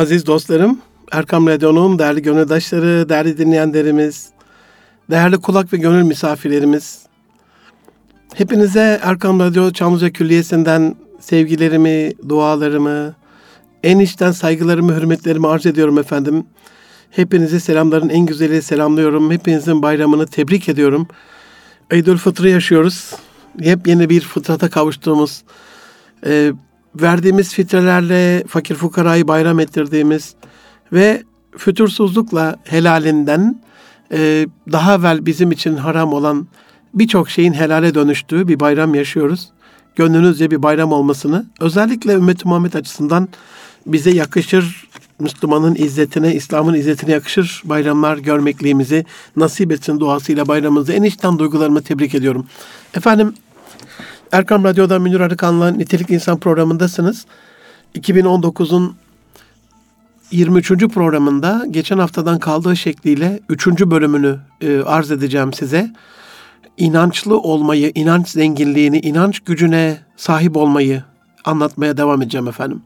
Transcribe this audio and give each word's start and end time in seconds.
Aziz 0.00 0.26
dostlarım, 0.26 0.78
Erkam 1.12 1.46
Radyo'nun 1.46 1.98
değerli 1.98 2.22
gönüldaşları, 2.22 3.08
değerli 3.08 3.38
dinleyenlerimiz, 3.38 4.30
değerli 5.10 5.36
kulak 5.36 5.72
ve 5.72 5.76
gönül 5.76 6.02
misafirlerimiz, 6.02 7.02
hepinize 8.34 9.00
Erkam 9.02 9.40
Radyo 9.40 9.70
Çamlıca 9.70 10.10
Külliyesi'nden 10.10 10.96
sevgilerimi, 11.20 12.12
dualarımı, 12.28 13.14
en 13.82 13.98
içten 13.98 14.32
saygılarımı, 14.32 14.96
hürmetlerimi 14.96 15.48
arz 15.48 15.66
ediyorum 15.66 15.98
efendim. 15.98 16.44
Hepinizi 17.10 17.60
selamların 17.60 18.08
en 18.08 18.26
güzeli 18.26 18.62
selamlıyorum. 18.62 19.30
Hepinizin 19.30 19.82
bayramını 19.82 20.26
tebrik 20.26 20.68
ediyorum. 20.68 21.08
Eydül 21.90 22.16
Fıtr'ı 22.16 22.48
yaşıyoruz. 22.48 23.12
Hep 23.62 23.86
yeni 23.86 24.10
bir 24.10 24.20
fıtrata 24.20 24.70
kavuştuğumuz, 24.70 25.42
e, 26.26 26.52
verdiğimiz 26.94 27.54
fitrelerle 27.54 28.44
fakir 28.46 28.74
fukarayı 28.74 29.28
bayram 29.28 29.60
ettirdiğimiz 29.60 30.34
ve 30.92 31.22
fütursuzlukla 31.58 32.56
helalinden 32.64 33.62
e, 34.12 34.46
daha 34.72 34.94
evvel 34.94 35.26
bizim 35.26 35.52
için 35.52 35.76
haram 35.76 36.12
olan 36.12 36.46
birçok 36.94 37.30
şeyin 37.30 37.52
helale 37.52 37.94
dönüştüğü 37.94 38.48
bir 38.48 38.60
bayram 38.60 38.94
yaşıyoruz. 38.94 39.48
Gönlünüzce 39.96 40.50
bir 40.50 40.62
bayram 40.62 40.92
olmasını 40.92 41.46
özellikle 41.60 42.12
ümmet 42.12 42.44
Muhammed 42.44 42.74
açısından 42.74 43.28
bize 43.86 44.10
yakışır, 44.10 44.88
Müslümanın 45.18 45.74
izzetine, 45.74 46.34
İslam'ın 46.34 46.74
izzetine 46.74 47.12
yakışır 47.12 47.62
bayramlar 47.64 48.16
görmekliğimizi 48.16 49.04
nasip 49.36 49.72
etsin 49.72 50.00
duasıyla 50.00 50.48
bayramımızı 50.48 50.92
en 50.92 51.02
içten 51.02 51.38
duygularımı 51.38 51.82
tebrik 51.82 52.14
ediyorum. 52.14 52.46
Efendim 52.94 53.34
Erkam 54.32 54.64
Radyo'da 54.64 54.98
Münir 54.98 55.20
Arıkan'la 55.20 55.70
Nitelik 55.70 56.10
İnsan 56.10 56.40
programındasınız. 56.40 57.26
2019'un 57.94 58.96
23. 60.30 60.88
programında 60.88 61.66
geçen 61.70 61.98
haftadan 61.98 62.38
kaldığı 62.38 62.76
şekliyle 62.76 63.40
3. 63.48 63.66
bölümünü 63.66 64.38
e, 64.60 64.80
arz 64.80 65.10
edeceğim 65.10 65.52
size. 65.52 65.92
İnançlı 66.76 67.40
olmayı, 67.40 67.92
inanç 67.94 68.28
zenginliğini, 68.28 69.00
inanç 69.00 69.40
gücüne 69.40 69.98
sahip 70.16 70.56
olmayı 70.56 71.04
anlatmaya 71.44 71.96
devam 71.96 72.22
edeceğim 72.22 72.48
efendim. 72.48 72.82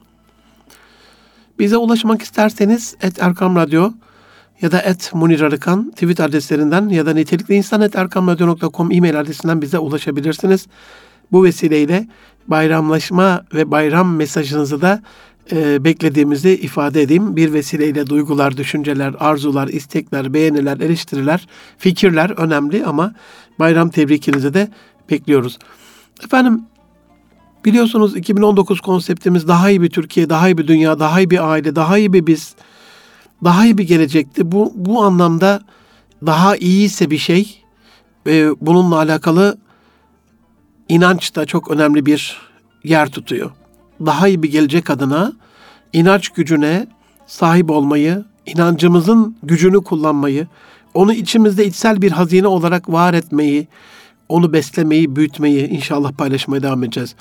Bize 1.58 1.76
ulaşmak 1.76 2.22
isterseniz 2.22 2.96
et 3.02 3.22
Erkam 3.22 3.56
Radyo 3.56 3.92
ya 4.60 4.72
da 4.72 4.82
et 4.82 5.10
Munir 5.14 5.40
Arıkan 5.40 5.90
tweet 5.90 6.20
adreslerinden 6.20 6.88
ya 6.88 7.06
da 7.06 7.12
nitelikli 7.12 7.54
insan 7.54 7.80
et 7.80 7.96
erkamradyo.com 7.96 8.92
e-mail 8.92 9.20
adresinden 9.20 9.62
bize 9.62 9.78
ulaşabilirsiniz. 9.78 10.66
Bu 11.34 11.44
vesileyle 11.44 12.08
bayramlaşma 12.48 13.44
ve 13.54 13.70
bayram 13.70 14.16
mesajınızı 14.16 14.82
da 14.82 15.02
e, 15.52 15.84
beklediğimizi 15.84 16.50
ifade 16.50 17.02
edeyim. 17.02 17.36
Bir 17.36 17.52
vesileyle 17.52 18.06
duygular, 18.06 18.56
düşünceler, 18.56 19.14
arzular, 19.18 19.68
istekler, 19.68 20.34
beğeniler, 20.34 20.80
eleştiriler, 20.80 21.46
fikirler 21.78 22.30
önemli 22.30 22.84
ama 22.86 23.14
bayram 23.58 23.90
tebrikinizi 23.90 24.54
de 24.54 24.68
bekliyoruz. 25.10 25.58
Efendim 26.24 26.62
biliyorsunuz 27.64 28.16
2019 28.16 28.80
konseptimiz 28.80 29.48
daha 29.48 29.70
iyi 29.70 29.82
bir 29.82 29.90
Türkiye, 29.90 30.30
daha 30.30 30.48
iyi 30.48 30.58
bir 30.58 30.66
dünya, 30.66 30.98
daha 30.98 31.20
iyi 31.20 31.30
bir 31.30 31.50
aile, 31.50 31.76
daha 31.76 31.98
iyi 31.98 32.12
bir 32.12 32.26
biz, 32.26 32.54
daha 33.44 33.64
iyi 33.64 33.78
bir 33.78 33.84
gelecekti. 33.84 34.52
Bu, 34.52 34.72
bu 34.74 35.02
anlamda 35.02 35.62
daha 36.26 36.56
iyiyse 36.56 37.10
bir 37.10 37.18
şey, 37.18 37.62
e, 38.26 38.48
bununla 38.60 38.96
alakalı 38.96 39.63
inanç 40.88 41.36
da 41.36 41.46
çok 41.46 41.70
önemli 41.70 42.06
bir 42.06 42.40
yer 42.84 43.10
tutuyor. 43.10 43.50
Daha 44.06 44.28
iyi 44.28 44.42
bir 44.42 44.50
gelecek 44.50 44.90
adına 44.90 45.32
inanç 45.92 46.28
gücüne 46.28 46.86
sahip 47.26 47.70
olmayı, 47.70 48.24
inancımızın 48.46 49.36
gücünü 49.42 49.84
kullanmayı, 49.84 50.46
onu 50.94 51.12
içimizde 51.12 51.66
içsel 51.66 52.02
bir 52.02 52.10
hazine 52.10 52.46
olarak 52.46 52.92
var 52.92 53.14
etmeyi, 53.14 53.68
onu 54.28 54.52
beslemeyi, 54.52 55.16
büyütmeyi 55.16 55.68
inşallah 55.68 56.12
paylaşmaya 56.12 56.62
devam 56.62 56.84
edeceğiz. 56.84 57.14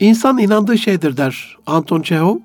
İnsan 0.00 0.38
inandığı 0.38 0.78
şeydir 0.78 1.16
der 1.16 1.56
Anton 1.66 2.02
Çehov. 2.02 2.36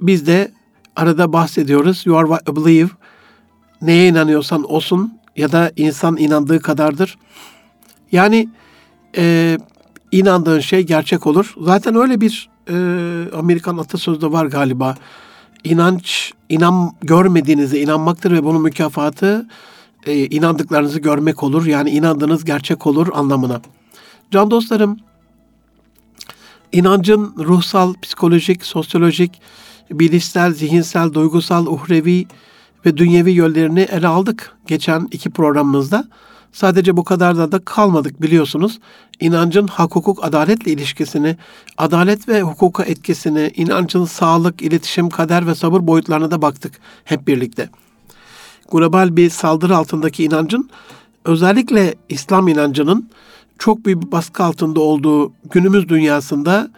Biz 0.00 0.26
de 0.26 0.52
arada 0.96 1.32
bahsediyoruz. 1.32 2.02
You 2.06 2.16
are 2.18 2.26
what 2.26 2.48
you 2.48 2.56
believe. 2.56 2.90
Neye 3.82 4.08
inanıyorsan 4.08 4.62
olsun 4.64 5.18
ya 5.36 5.52
da 5.52 5.72
insan 5.76 6.16
inandığı 6.16 6.60
kadardır. 6.60 7.18
Yani 8.12 8.48
e, 9.16 9.58
inandığın 10.12 10.60
şey 10.60 10.82
gerçek 10.82 11.26
olur. 11.26 11.54
Zaten 11.60 11.96
öyle 11.96 12.20
bir 12.20 12.48
e, 12.68 12.74
Amerikan 13.36 13.78
atasözü 13.78 14.20
de 14.20 14.32
var 14.32 14.46
galiba. 14.46 14.94
İnanç, 15.64 16.32
inan 16.48 16.92
görmediğinize 17.00 17.80
inanmaktır 17.80 18.32
ve 18.32 18.44
bunun 18.44 18.62
mükafatı 18.62 19.46
e, 20.06 20.26
inandıklarınızı 20.26 21.00
görmek 21.00 21.42
olur. 21.42 21.66
Yani 21.66 21.90
inandığınız 21.90 22.44
gerçek 22.44 22.86
olur 22.86 23.08
anlamına. 23.14 23.60
Can 24.30 24.50
dostlarım, 24.50 24.96
inancın 26.72 27.34
ruhsal, 27.38 27.94
psikolojik, 28.02 28.64
sosyolojik, 28.64 29.40
bilişsel, 29.90 30.52
zihinsel, 30.52 31.12
duygusal, 31.14 31.66
uhrevi 31.66 32.26
ve 32.86 32.96
dünyevi 32.96 33.30
yönlerini 33.30 33.80
ele 33.80 34.06
aldık 34.06 34.56
geçen 34.66 35.08
iki 35.12 35.30
programımızda. 35.30 36.08
Sadece 36.52 36.96
bu 36.96 37.04
kadar 37.04 37.52
da, 37.52 37.64
kalmadık 37.64 38.22
biliyorsunuz. 38.22 38.78
İnancın 39.20 39.66
hak 39.66 39.96
hukuk 39.96 40.24
adaletle 40.24 40.72
ilişkisini, 40.72 41.36
adalet 41.78 42.28
ve 42.28 42.42
hukuka 42.42 42.82
etkisini, 42.82 43.52
inancın 43.56 44.04
sağlık, 44.04 44.62
iletişim, 44.62 45.10
kader 45.10 45.46
ve 45.46 45.54
sabır 45.54 45.86
boyutlarına 45.86 46.30
da 46.30 46.42
baktık 46.42 46.80
hep 47.04 47.26
birlikte. 47.26 47.70
Global 48.72 49.16
bir 49.16 49.30
saldırı 49.30 49.76
altındaki 49.76 50.24
inancın 50.24 50.70
özellikle 51.24 51.94
İslam 52.08 52.48
inancının 52.48 53.10
çok 53.58 53.84
büyük 53.84 54.02
bir 54.02 54.12
baskı 54.12 54.44
altında 54.44 54.80
olduğu 54.80 55.32
günümüz 55.50 55.88
dünyasında 55.88 56.70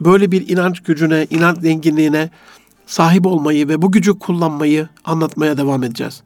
böyle 0.00 0.32
bir 0.32 0.48
inanç 0.48 0.80
gücüne, 0.80 1.26
inanç 1.30 1.58
zenginliğine 1.58 2.30
sahip 2.86 3.26
olmayı 3.26 3.68
ve 3.68 3.82
bu 3.82 3.92
gücü 3.92 4.18
kullanmayı 4.18 4.88
anlatmaya 5.04 5.56
devam 5.56 5.82
edeceğiz. 5.82 6.22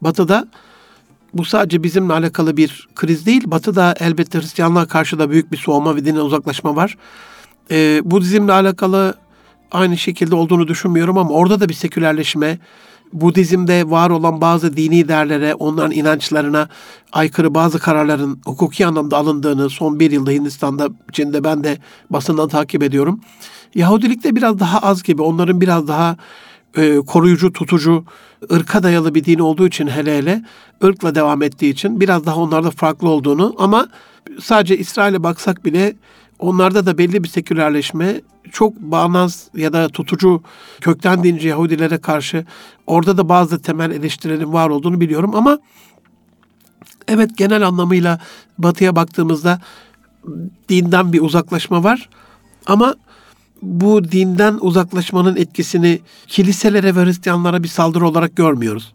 Batı'da 0.00 0.48
bu 1.34 1.44
sadece 1.44 1.82
bizimle 1.82 2.12
alakalı 2.12 2.56
bir 2.56 2.88
kriz 2.94 3.26
değil. 3.26 3.42
Batı'da 3.46 3.94
elbette 4.00 4.38
Hristiyanlığa 4.38 4.86
karşı 4.86 5.18
da 5.18 5.30
büyük 5.30 5.52
bir 5.52 5.56
soğuma 5.56 5.96
ve 5.96 6.04
dine 6.04 6.20
uzaklaşma 6.20 6.76
var. 6.76 6.96
Ee, 7.70 8.00
Budizmle 8.04 8.52
alakalı 8.52 9.14
aynı 9.70 9.98
şekilde 9.98 10.34
olduğunu 10.34 10.68
düşünmüyorum 10.68 11.18
ama 11.18 11.30
orada 11.30 11.60
da 11.60 11.68
bir 11.68 11.74
sekülerleşme, 11.74 12.58
Budizm'de 13.12 13.90
var 13.90 14.10
olan 14.10 14.40
bazı 14.40 14.76
dini 14.76 15.08
değerlere, 15.08 15.54
onların 15.54 15.92
inançlarına 15.92 16.68
aykırı 17.12 17.54
bazı 17.54 17.78
kararların 17.78 18.40
hukuki 18.44 18.86
anlamda 18.86 19.16
alındığını 19.16 19.70
son 19.70 20.00
bir 20.00 20.10
yılda 20.10 20.30
Hindistan'da, 20.30 20.88
Çin'de 21.12 21.44
ben 21.44 21.64
de 21.64 21.78
basından 22.10 22.48
takip 22.48 22.82
ediyorum. 22.82 23.20
Yahudilikte 23.74 24.36
biraz 24.36 24.58
daha 24.58 24.78
az 24.78 25.02
gibi, 25.02 25.22
onların 25.22 25.60
biraz 25.60 25.88
daha 25.88 26.16
e, 26.76 26.96
koruyucu, 26.96 27.52
tutucu, 27.52 28.04
ırka 28.52 28.82
dayalı 28.82 29.14
bir 29.14 29.24
din 29.24 29.38
olduğu 29.38 29.66
için 29.66 29.88
hele 29.88 30.18
hele 30.18 30.44
ırkla 30.84 31.14
devam 31.14 31.42
ettiği 31.42 31.70
için 31.70 32.00
biraz 32.00 32.26
daha 32.26 32.36
onlarda 32.36 32.70
farklı 32.70 33.08
olduğunu 33.08 33.54
ama 33.58 33.88
sadece 34.40 34.78
İsrail'e 34.78 35.22
baksak 35.22 35.64
bile 35.64 35.96
onlarda 36.38 36.86
da 36.86 36.98
belli 36.98 37.24
bir 37.24 37.28
sekülerleşme 37.28 38.20
çok 38.52 38.76
bağnaz 38.76 39.48
ya 39.54 39.72
da 39.72 39.88
tutucu 39.88 40.42
kökten 40.80 41.24
dinci 41.24 41.48
Yahudilere 41.48 41.98
karşı 41.98 42.46
orada 42.86 43.16
da 43.16 43.28
bazı 43.28 43.62
temel 43.62 43.90
eleştirilerin 43.90 44.52
var 44.52 44.68
olduğunu 44.68 45.00
biliyorum 45.00 45.34
ama 45.34 45.58
evet 47.08 47.30
genel 47.36 47.66
anlamıyla 47.66 48.20
batıya 48.58 48.96
baktığımızda 48.96 49.60
dinden 50.68 51.12
bir 51.12 51.20
uzaklaşma 51.20 51.84
var 51.84 52.08
ama 52.66 52.94
bu 53.62 54.04
dinden 54.04 54.58
uzaklaşmanın 54.60 55.36
etkisini 55.36 56.00
kiliselere 56.26 56.96
ve 56.96 57.04
Hristiyanlara 57.04 57.62
bir 57.62 57.68
saldırı 57.68 58.06
olarak 58.06 58.36
görmüyoruz. 58.36 58.92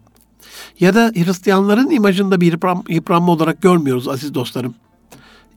Ya 0.80 0.94
da 0.94 1.12
Hristiyanların 1.14 1.90
imajında 1.90 2.40
bir 2.40 2.52
yıpran, 2.52 2.84
yıpranma 2.88 3.32
olarak 3.32 3.62
görmüyoruz 3.62 4.08
aziz 4.08 4.34
dostlarım. 4.34 4.74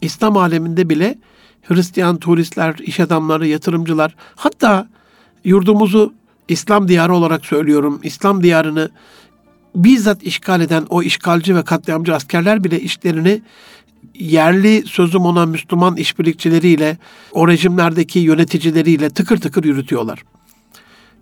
İslam 0.01 0.37
aleminde 0.37 0.89
bile 0.89 1.17
Hristiyan 1.61 2.17
turistler, 2.17 2.75
iş 2.75 2.99
adamları, 2.99 3.47
yatırımcılar 3.47 4.15
hatta 4.35 4.87
yurdumuzu 5.43 6.13
İslam 6.47 6.87
diyarı 6.87 7.15
olarak 7.15 7.45
söylüyorum. 7.45 7.99
İslam 8.03 8.43
diyarını 8.43 8.89
bizzat 9.75 10.23
işgal 10.23 10.61
eden 10.61 10.85
o 10.89 11.03
işgalci 11.03 11.55
ve 11.55 11.63
katliamcı 11.63 12.15
askerler 12.15 12.63
bile 12.63 12.79
işlerini 12.79 13.41
yerli 14.13 14.83
sözüm 14.87 15.21
ona 15.21 15.45
Müslüman 15.45 15.97
işbirlikçileriyle, 15.97 16.97
o 17.31 17.47
rejimlerdeki 17.47 18.19
yöneticileriyle 18.19 19.09
tıkır 19.09 19.37
tıkır 19.37 19.63
yürütüyorlar. 19.63 20.23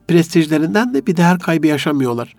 Prestijlerinden 0.07 0.93
de 0.93 1.07
bir 1.07 1.17
değer 1.17 1.39
kaybı 1.39 1.67
yaşamıyorlar. 1.67 2.35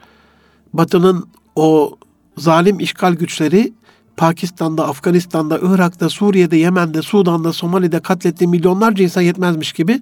Batı'nın 0.73 1.29
o 1.57 1.97
zalim 2.37 2.81
işgal 2.81 3.15
güçleri 3.15 3.73
Pakistan'da, 4.17 4.89
Afganistan'da, 4.89 5.59
Irak'ta, 5.63 6.09
Suriye'de, 6.09 6.57
Yemen'de, 6.57 7.03
Sudan'da, 7.03 7.53
Somali'de 7.53 8.01
katlettiği 8.01 8.49
milyonlarca 8.49 9.05
insan 9.05 9.23
yetmezmiş 9.23 9.73
gibi 9.73 10.01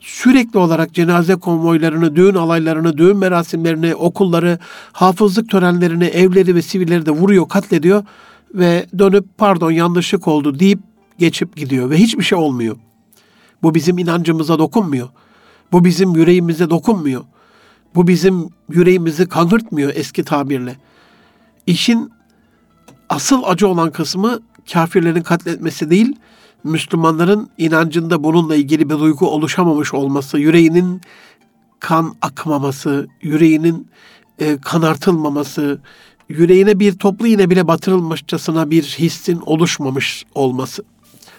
sürekli 0.00 0.58
olarak 0.58 0.94
cenaze 0.94 1.34
konvoylarını, 1.34 2.16
düğün 2.16 2.34
alaylarını, 2.34 2.98
düğün 2.98 3.16
merasimlerini, 3.16 3.94
okulları, 3.94 4.58
hafızlık 4.92 5.50
törenlerini, 5.50 6.04
evleri 6.04 6.54
ve 6.54 6.62
sivilleri 6.62 7.06
de 7.06 7.10
vuruyor, 7.10 7.48
katlediyor 7.48 8.04
ve 8.54 8.86
dönüp 8.98 9.38
pardon 9.38 9.70
yanlışlık 9.70 10.28
oldu 10.28 10.58
deyip 10.58 10.78
geçip 11.18 11.56
gidiyor 11.56 11.90
ve 11.90 11.96
hiçbir 11.96 12.22
şey 12.22 12.38
olmuyor. 12.38 12.76
Bu 13.62 13.74
bizim 13.74 13.98
inancımıza 13.98 14.58
dokunmuyor. 14.58 15.08
Bu 15.72 15.84
bizim 15.84 16.14
yüreğimize 16.14 16.70
dokunmuyor. 16.70 17.24
Bu 17.94 18.08
bizim 18.08 18.48
yüreğimizi 18.70 19.28
kanırtmıyor 19.28 19.92
eski 19.94 20.24
tabirle. 20.24 20.76
İşin 21.66 22.12
asıl 23.08 23.42
acı 23.44 23.68
olan 23.68 23.90
kısmı 23.92 24.40
kafirlerin 24.72 25.22
katletmesi 25.22 25.90
değil, 25.90 26.16
Müslümanların 26.64 27.50
inancında 27.58 28.24
bununla 28.24 28.56
ilgili 28.56 28.90
bir 28.90 28.98
duygu 28.98 29.30
oluşamamış 29.30 29.94
olması, 29.94 30.38
yüreğinin 30.38 31.00
kan 31.80 32.14
akmaması, 32.22 33.08
yüreğinin 33.22 33.88
e, 34.38 34.58
kanartılmaması, 34.60 35.80
yüreğine 36.28 36.78
bir 36.80 36.92
toplu 36.98 37.26
iğne 37.26 37.50
bile 37.50 37.66
batırılmışçasına 37.66 38.70
bir 38.70 38.82
hissin 38.82 39.40
oluşmamış 39.46 40.24
olması. 40.34 40.84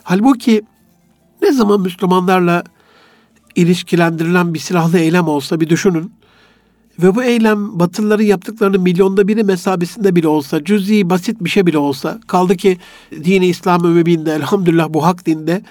Halbuki 0.03 0.61
ne 1.41 1.51
zaman 1.51 1.81
Müslümanlarla 1.81 2.63
ilişkilendirilen 3.55 4.53
bir 4.53 4.59
silahlı 4.59 4.99
eylem 4.99 5.27
olsa 5.27 5.59
bir 5.59 5.69
düşünün. 5.69 6.11
Ve 6.99 7.15
bu 7.15 7.23
eylem 7.23 7.79
Batılıların 7.79 8.23
yaptıklarının 8.23 8.81
milyonda 8.81 9.27
biri 9.27 9.43
mesabesinde 9.43 10.15
bile 10.15 10.27
olsa, 10.27 10.63
cüz'i 10.63 11.09
basit 11.09 11.43
bir 11.43 11.49
şey 11.49 11.65
bile 11.65 11.77
olsa, 11.77 12.19
kaldı 12.27 12.57
ki 12.57 12.77
dini 13.11 13.47
İslam 13.47 13.87
mübinde 13.87 14.33
elhamdülillah 14.33 14.87
bu 14.89 15.05
hak 15.05 15.25
dinde 15.25 15.63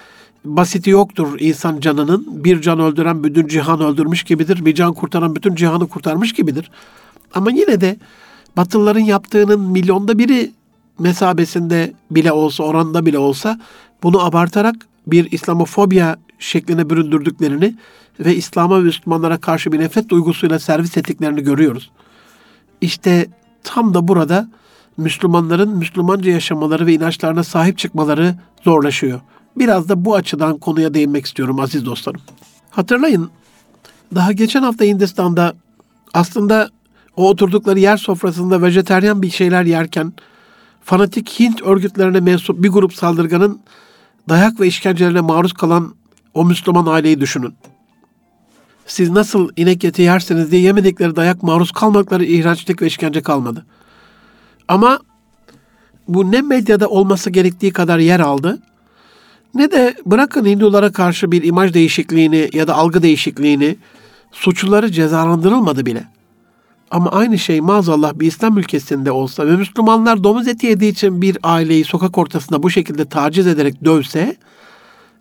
basiti 0.45 0.91
yoktur 0.91 1.41
insan 1.41 1.81
canının. 1.81 2.45
Bir 2.45 2.61
can 2.61 2.81
öldüren 2.81 3.25
bütün 3.25 3.47
cihan 3.47 3.81
öldürmüş 3.81 4.23
gibidir. 4.23 4.65
Bir 4.65 4.75
can 4.75 4.95
kurtaran 4.95 5.37
bütün 5.37 5.55
cihanı 5.55 5.89
kurtarmış 5.89 6.33
gibidir. 6.33 6.71
Ama 7.35 7.51
yine 7.51 7.81
de 7.81 7.97
Batılıların 8.56 9.01
yaptığının 9.01 9.61
milyonda 9.61 10.19
biri 10.19 10.53
mesabesinde 10.99 11.93
bile 12.11 12.33
olsa, 12.33 12.65
oranda 12.65 13.06
bile 13.06 13.19
olsa 13.19 13.61
bunu 14.03 14.25
abartarak 14.25 14.75
bir 15.06 15.33
İslamofobya 15.33 16.17
şekline 16.39 16.91
büründürdüklerini 16.91 17.75
ve 18.21 18.37
İslam'a 18.37 18.79
ve 18.79 18.83
Müslümanlara 18.83 19.39
karşı 19.39 19.73
bir 19.73 19.79
nefret 19.79 20.09
duygusuyla 20.09 20.59
servis 20.59 20.97
ettiklerini 20.97 21.43
görüyoruz. 21.43 21.91
İşte 22.81 23.27
tam 23.65 23.95
da 23.95 24.09
burada 24.09 24.49
Müslümanların 24.97 25.77
Müslümanca 25.77 26.31
yaşamaları 26.31 26.87
ve 26.87 26.95
inançlarına 26.95 27.45
sahip 27.45 27.79
çıkmaları 27.79 28.35
zorlaşıyor. 28.62 29.21
Biraz 29.56 29.89
da 29.89 30.05
bu 30.05 30.15
açıdan 30.15 30.59
konuya 30.59 30.95
değinmek 30.95 31.27
istiyorum 31.27 31.61
aziz 31.61 31.87
dostlarım. 31.87 32.21
Hatırlayın, 32.71 33.31
daha 34.15 34.33
geçen 34.33 34.62
hafta 34.62 34.85
Hindistan'da 34.85 35.55
aslında 36.15 36.71
o 37.17 37.29
oturdukları 37.29 37.79
yer 37.79 37.97
sofrasında 37.97 38.63
vejeteryan 38.63 39.23
bir 39.23 39.31
şeyler 39.31 39.65
yerken 39.65 40.13
fanatik 40.83 41.41
Hint 41.41 41.63
örgütlerine 41.63 42.21
mensup 42.21 42.63
bir 42.63 42.69
grup 42.69 42.95
saldırganın 42.95 43.61
dayak 44.29 44.61
ve 44.61 44.67
işkencelerine 44.67 45.21
maruz 45.21 45.53
kalan 45.53 45.95
o 46.35 46.45
Müslüman 46.45 46.87
aileyi 46.87 47.21
düşünün. 47.21 47.55
Siz 48.87 49.11
nasıl 49.11 49.51
inek 49.57 49.85
eti 49.85 50.03
yerseniz 50.03 50.51
diye 50.51 50.63
yemedikleri 50.63 51.17
dayak 51.17 51.43
maruz 51.43 51.73
kalmakları 51.73 52.25
iğrençlik 52.25 52.83
ve 52.83 52.87
işkence 52.87 53.23
kalmadı. 53.23 53.67
Ama 54.69 54.99
bu 56.09 56.33
ne 56.33 56.43
medyada 56.43 56.89
olması 56.89 57.31
gerektiği 57.31 57.73
kadar 57.73 57.99
yer 57.99 58.21
aldı 58.21 58.59
ne 59.55 59.71
de 59.71 59.95
bırakın 60.07 60.47
Hindulara 60.47 60.93
karşı 60.93 61.33
bir 61.33 61.43
imaj 61.43 61.75
değişikliğini 61.75 62.51
ya 62.53 62.69
da 62.69 62.75
algı 62.75 63.03
değişikliğini 63.03 63.77
suçluları 64.33 64.93
cezalandırılmadı 64.93 65.87
bile. 65.87 66.05
Ama 66.94 67.11
aynı 67.11 67.38
şey 67.38 67.61
maazallah 67.61 68.14
bir 68.14 68.26
İslam 68.26 68.58
ülkesinde 68.58 69.11
olsa 69.11 69.46
ve 69.46 69.56
Müslümanlar 69.56 70.25
domuz 70.25 70.49
eti 70.49 70.67
yediği 70.67 70.93
için 70.93 71.23
bir 71.23 71.38
aileyi 71.43 71.85
sokak 71.85 72.19
ortasında 72.19 72.62
bu 72.62 72.70
şekilde 72.70 73.05
taciz 73.05 73.46
ederek 73.46 73.85
dövse 73.85 74.37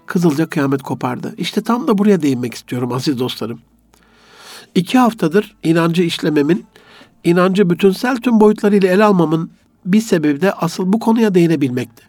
Kızılca 0.05 0.45
kıyamet 0.45 0.83
kopardı. 0.83 1.33
İşte 1.37 1.63
tam 1.63 1.87
da 1.87 1.97
buraya 1.97 2.21
değinmek 2.21 2.53
istiyorum 2.53 2.91
aziz 2.91 3.19
dostlarım. 3.19 3.59
İki 4.75 4.97
haftadır 4.97 5.55
inancı 5.63 6.03
işlememin, 6.03 6.65
inancı 7.23 7.69
bütünsel 7.69 8.17
tüm 8.17 8.39
boyutlarıyla 8.39 8.89
ele 8.89 9.03
almamın 9.03 9.51
bir 9.85 10.01
sebebi 10.01 10.41
de 10.41 10.53
asıl 10.53 10.93
bu 10.93 10.99
konuya 10.99 11.35
değinebilmekti. 11.35 12.03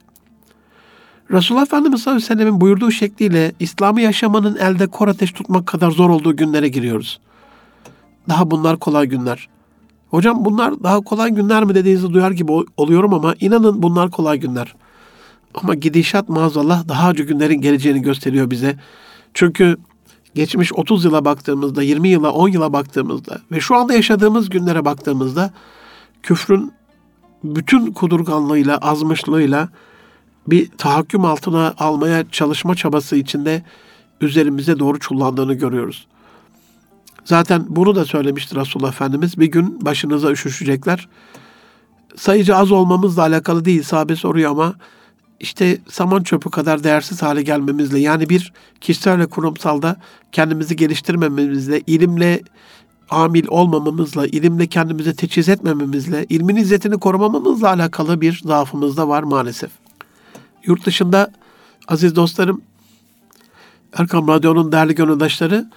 Resulullah 1.31 1.63
Efendimiz 1.63 2.03
sallallahu 2.03 2.17
aleyhi 2.17 2.33
ve 2.33 2.35
sellemin 2.35 2.61
buyurduğu 2.61 2.91
şekliyle 2.91 3.53
İslam'ı 3.61 4.01
yaşamanın 4.01 4.57
elde 4.57 4.87
kor 4.87 5.09
ateş 5.09 5.33
tutmak 5.33 5.67
kadar 5.67 5.91
zor 5.91 6.11
olduğu 6.11 6.37
günlere 6.37 6.69
giriyoruz. 6.69 7.21
Daha 8.29 8.51
bunlar 8.51 8.79
kolay 8.79 9.07
günler. 9.07 9.54
Hocam 10.15 10.45
bunlar 10.45 10.83
daha 10.83 11.01
kolay 11.01 11.31
günler 11.31 11.65
mi 11.65 11.75
dediğinizi 11.75 12.13
duyar 12.13 12.31
gibi 12.31 12.53
oluyorum 12.77 13.15
ama 13.15 13.35
inanın 13.41 13.83
bunlar 13.83 14.11
kolay 14.11 14.39
günler. 14.41 14.75
Ama 15.55 15.75
gidişat 15.75 16.29
maazallah 16.29 16.89
daha 16.89 17.09
acı 17.09 17.23
günlerin 17.23 17.61
geleceğini 17.61 18.03
gösteriyor 18.03 18.51
bize. 18.51 18.77
Çünkü 19.35 19.77
geçmiş 20.35 20.73
30 20.73 21.05
yıla 21.05 21.25
baktığımızda, 21.25 21.83
20 21.83 22.09
yıla, 22.09 22.33
10 22.33 22.49
yıla 22.49 22.73
baktığımızda 22.73 23.41
ve 23.53 23.61
şu 23.61 23.77
anda 23.77 23.95
yaşadığımız 23.95 24.51
günlere 24.51 24.85
baktığımızda 24.85 25.51
küfrün 26.23 26.73
bütün 27.45 27.93
kudurganlığıyla, 27.93 28.79
azmışlığıyla 28.79 29.69
bir 30.47 30.71
tahakküm 30.79 31.25
altına 31.25 31.75
almaya 31.79 32.31
çalışma 32.31 32.75
çabası 32.75 33.17
içinde 33.17 33.63
üzerimize 34.21 34.79
doğru 34.79 34.99
çullandığını 34.99 35.55
görüyoruz. 35.55 36.07
Zaten 37.25 37.67
bunu 37.69 37.95
da 37.95 38.05
söylemiştir 38.05 38.57
Resulullah 38.57 38.89
Efendimiz. 38.89 39.39
Bir 39.39 39.47
gün 39.47 39.85
başınıza 39.85 40.31
üşüşecekler. 40.31 41.09
Sayıcı 42.17 42.57
az 42.57 42.73
olmamızla 42.73 43.23
alakalı 43.23 43.65
değil. 43.65 43.83
Sahabe 43.83 44.17
soruyor 44.17 44.51
ama 44.51 44.75
işte 45.41 45.79
saman 45.89 46.23
çöpü 46.23 46.51
kadar 46.51 46.85
değersiz 46.85 47.23
hale 47.23 47.43
gelmemizle 47.43 47.99
yani 47.99 48.29
bir 48.29 48.53
kişisel 48.81 49.19
ve 49.19 49.27
kurumsalda 49.27 49.97
kendimizi 50.33 50.77
geliştirmememizle, 50.77 51.81
ilimle 51.87 52.43
amil 53.11 53.47
olmamamızla, 53.49 54.27
ilimle 54.27 54.67
kendimizi 54.67 55.17
teçhiz 55.17 55.49
etmememizle, 55.49 56.27
ilmin 56.29 56.57
izzetini 56.57 56.99
korumamamızla 56.99 57.69
alakalı 57.69 58.21
bir 58.21 58.41
zaafımız 58.45 58.97
da 58.97 59.09
var 59.09 59.23
maalesef. 59.23 59.71
Yurt 60.65 60.87
dışında 60.87 61.33
aziz 61.89 62.17
dostlarım, 62.17 62.63
Erkam 63.99 64.29
Radyo'nun 64.29 64.73
değerli 64.73 64.95
gönüldaşları, 64.95 65.71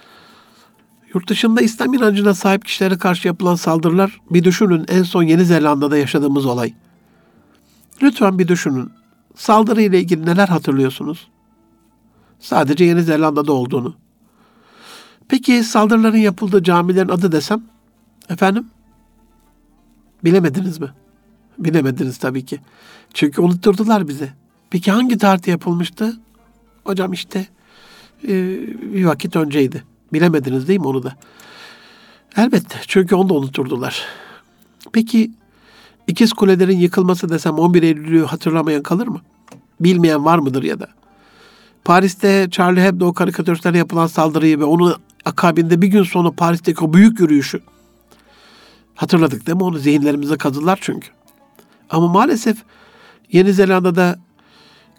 yurt 1.14 1.28
dışında 1.28 1.60
İslam 1.60 1.94
inancına 1.94 2.34
sahip 2.34 2.64
kişilere 2.64 2.98
karşı 2.98 3.28
yapılan 3.28 3.54
saldırılar, 3.54 4.20
bir 4.30 4.44
düşünün 4.44 4.84
en 4.88 5.02
son 5.02 5.22
Yeni 5.22 5.44
Zelanda'da 5.44 5.98
yaşadığımız 5.98 6.46
olay. 6.46 6.74
Lütfen 8.02 8.38
bir 8.38 8.48
düşünün. 8.48 8.90
Saldırı 9.34 9.82
ile 9.82 10.00
ilgili 10.00 10.26
neler 10.26 10.48
hatırlıyorsunuz? 10.48 11.28
Sadece 12.40 12.84
Yeni 12.84 13.02
Zelanda'da 13.02 13.52
olduğunu. 13.52 13.94
Peki 15.28 15.64
saldırıların 15.64 16.18
yapıldığı 16.18 16.62
camilerin 16.62 17.08
adı 17.08 17.32
desem? 17.32 17.62
Efendim? 18.30 18.66
Bilemediniz 20.24 20.80
mi? 20.80 20.88
Bilemediniz 21.58 22.18
tabii 22.18 22.44
ki. 22.44 22.60
Çünkü 23.14 23.40
unutturdular 23.40 24.08
bize. 24.08 24.32
Peki 24.70 24.90
hangi 24.90 25.18
tarihte 25.18 25.50
yapılmıştı? 25.50 26.16
Hocam 26.84 27.12
işte 27.12 27.46
bir 28.92 29.04
vakit 29.04 29.36
önceydi. 29.36 29.84
Bilemediniz 30.12 30.68
değil 30.68 30.80
mi 30.80 30.86
onu 30.86 31.02
da? 31.02 31.16
Elbette 32.36 32.76
çünkü 32.86 33.14
onu 33.14 33.28
da 33.28 33.34
unuturdular. 33.34 34.04
Peki 34.92 35.30
İkiz 36.08 36.32
kulelerin 36.32 36.78
yıkılması 36.78 37.28
desem 37.28 37.54
11 37.54 37.82
Eylül'ü 37.82 38.24
hatırlamayan 38.24 38.82
kalır 38.82 39.06
mı? 39.06 39.20
Bilmeyen 39.80 40.24
var 40.24 40.38
mıdır 40.38 40.62
ya 40.62 40.80
da? 40.80 40.88
Paris'te 41.84 42.48
Charlie 42.50 42.82
Hebdo 42.82 43.12
karikatüristlerine 43.12 43.78
yapılan 43.78 44.06
saldırıyı 44.06 44.60
ve 44.60 44.64
onun 44.64 44.94
akabinde 45.24 45.82
bir 45.82 45.86
gün 45.86 46.02
sonra 46.02 46.30
Paris'teki 46.30 46.84
o 46.84 46.92
büyük 46.92 47.20
yürüyüşü 47.20 47.60
hatırladık 48.94 49.46
değil 49.46 49.56
mi? 49.56 49.62
Onu 49.62 49.78
zihinlerimize 49.78 50.36
kazılar 50.36 50.78
çünkü. 50.82 51.08
Ama 51.90 52.08
maalesef 52.08 52.56
Yeni 53.32 53.52
Zelanda'da 53.52 54.18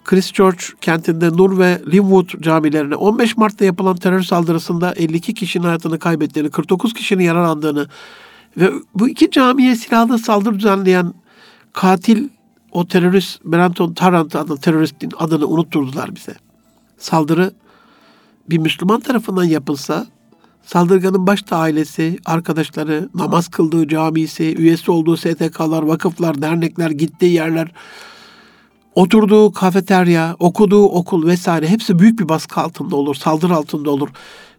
Christchurch 0.04 0.64
kentinde 0.82 1.30
Nur 1.30 1.60
ve 1.60 1.82
Linwood 1.92 2.42
camilerine 2.42 2.96
15 2.96 3.38
Mart'ta 3.38 3.66
yapılan 3.66 3.96
terör 3.96 4.22
saldırısında 4.22 4.94
52 4.94 5.34
kişinin 5.34 5.64
hayatını 5.64 6.00
kaybettiğini, 6.00 6.50
49 6.50 6.94
kişinin 6.94 7.24
yaralandığını 7.24 7.88
ve 8.58 8.72
bu 8.96 9.10
iki 9.10 9.32
camiye 9.32 9.76
silahlı 9.76 10.20
saldırı 10.20 10.60
düzenleyen 10.60 11.14
katil 11.74 12.30
o 12.72 12.88
terörist 12.88 13.46
Brenton 13.46 13.94
Tarrant 13.94 14.36
adlı 14.36 14.58
teröristin 14.58 15.12
adını 15.18 15.48
unutturdular 15.48 16.16
bize. 16.16 16.36
Saldırı 16.98 17.54
bir 18.50 18.58
Müslüman 18.58 19.00
tarafından 19.00 19.44
yapılsa 19.44 20.08
saldırganın 20.66 21.28
başta 21.28 21.58
ailesi, 21.58 22.18
arkadaşları, 22.26 23.10
namaz 23.16 23.48
kıldığı 23.48 23.88
camisi, 23.88 24.56
üyesi 24.56 24.92
olduğu 24.92 25.18
STK'lar, 25.18 25.84
vakıflar, 25.84 26.42
dernekler, 26.42 26.90
gittiği 26.90 27.34
yerler, 27.34 27.72
oturduğu 28.96 29.52
kafeterya, 29.52 30.36
okuduğu 30.40 30.84
okul 30.86 31.28
vesaire 31.28 31.68
hepsi 31.68 32.00
büyük 32.00 32.20
bir 32.20 32.30
baskı 32.30 32.62
altında 32.62 32.96
olur, 32.96 33.16
saldırı 33.16 33.56
altında 33.56 33.92
olur. 33.92 34.10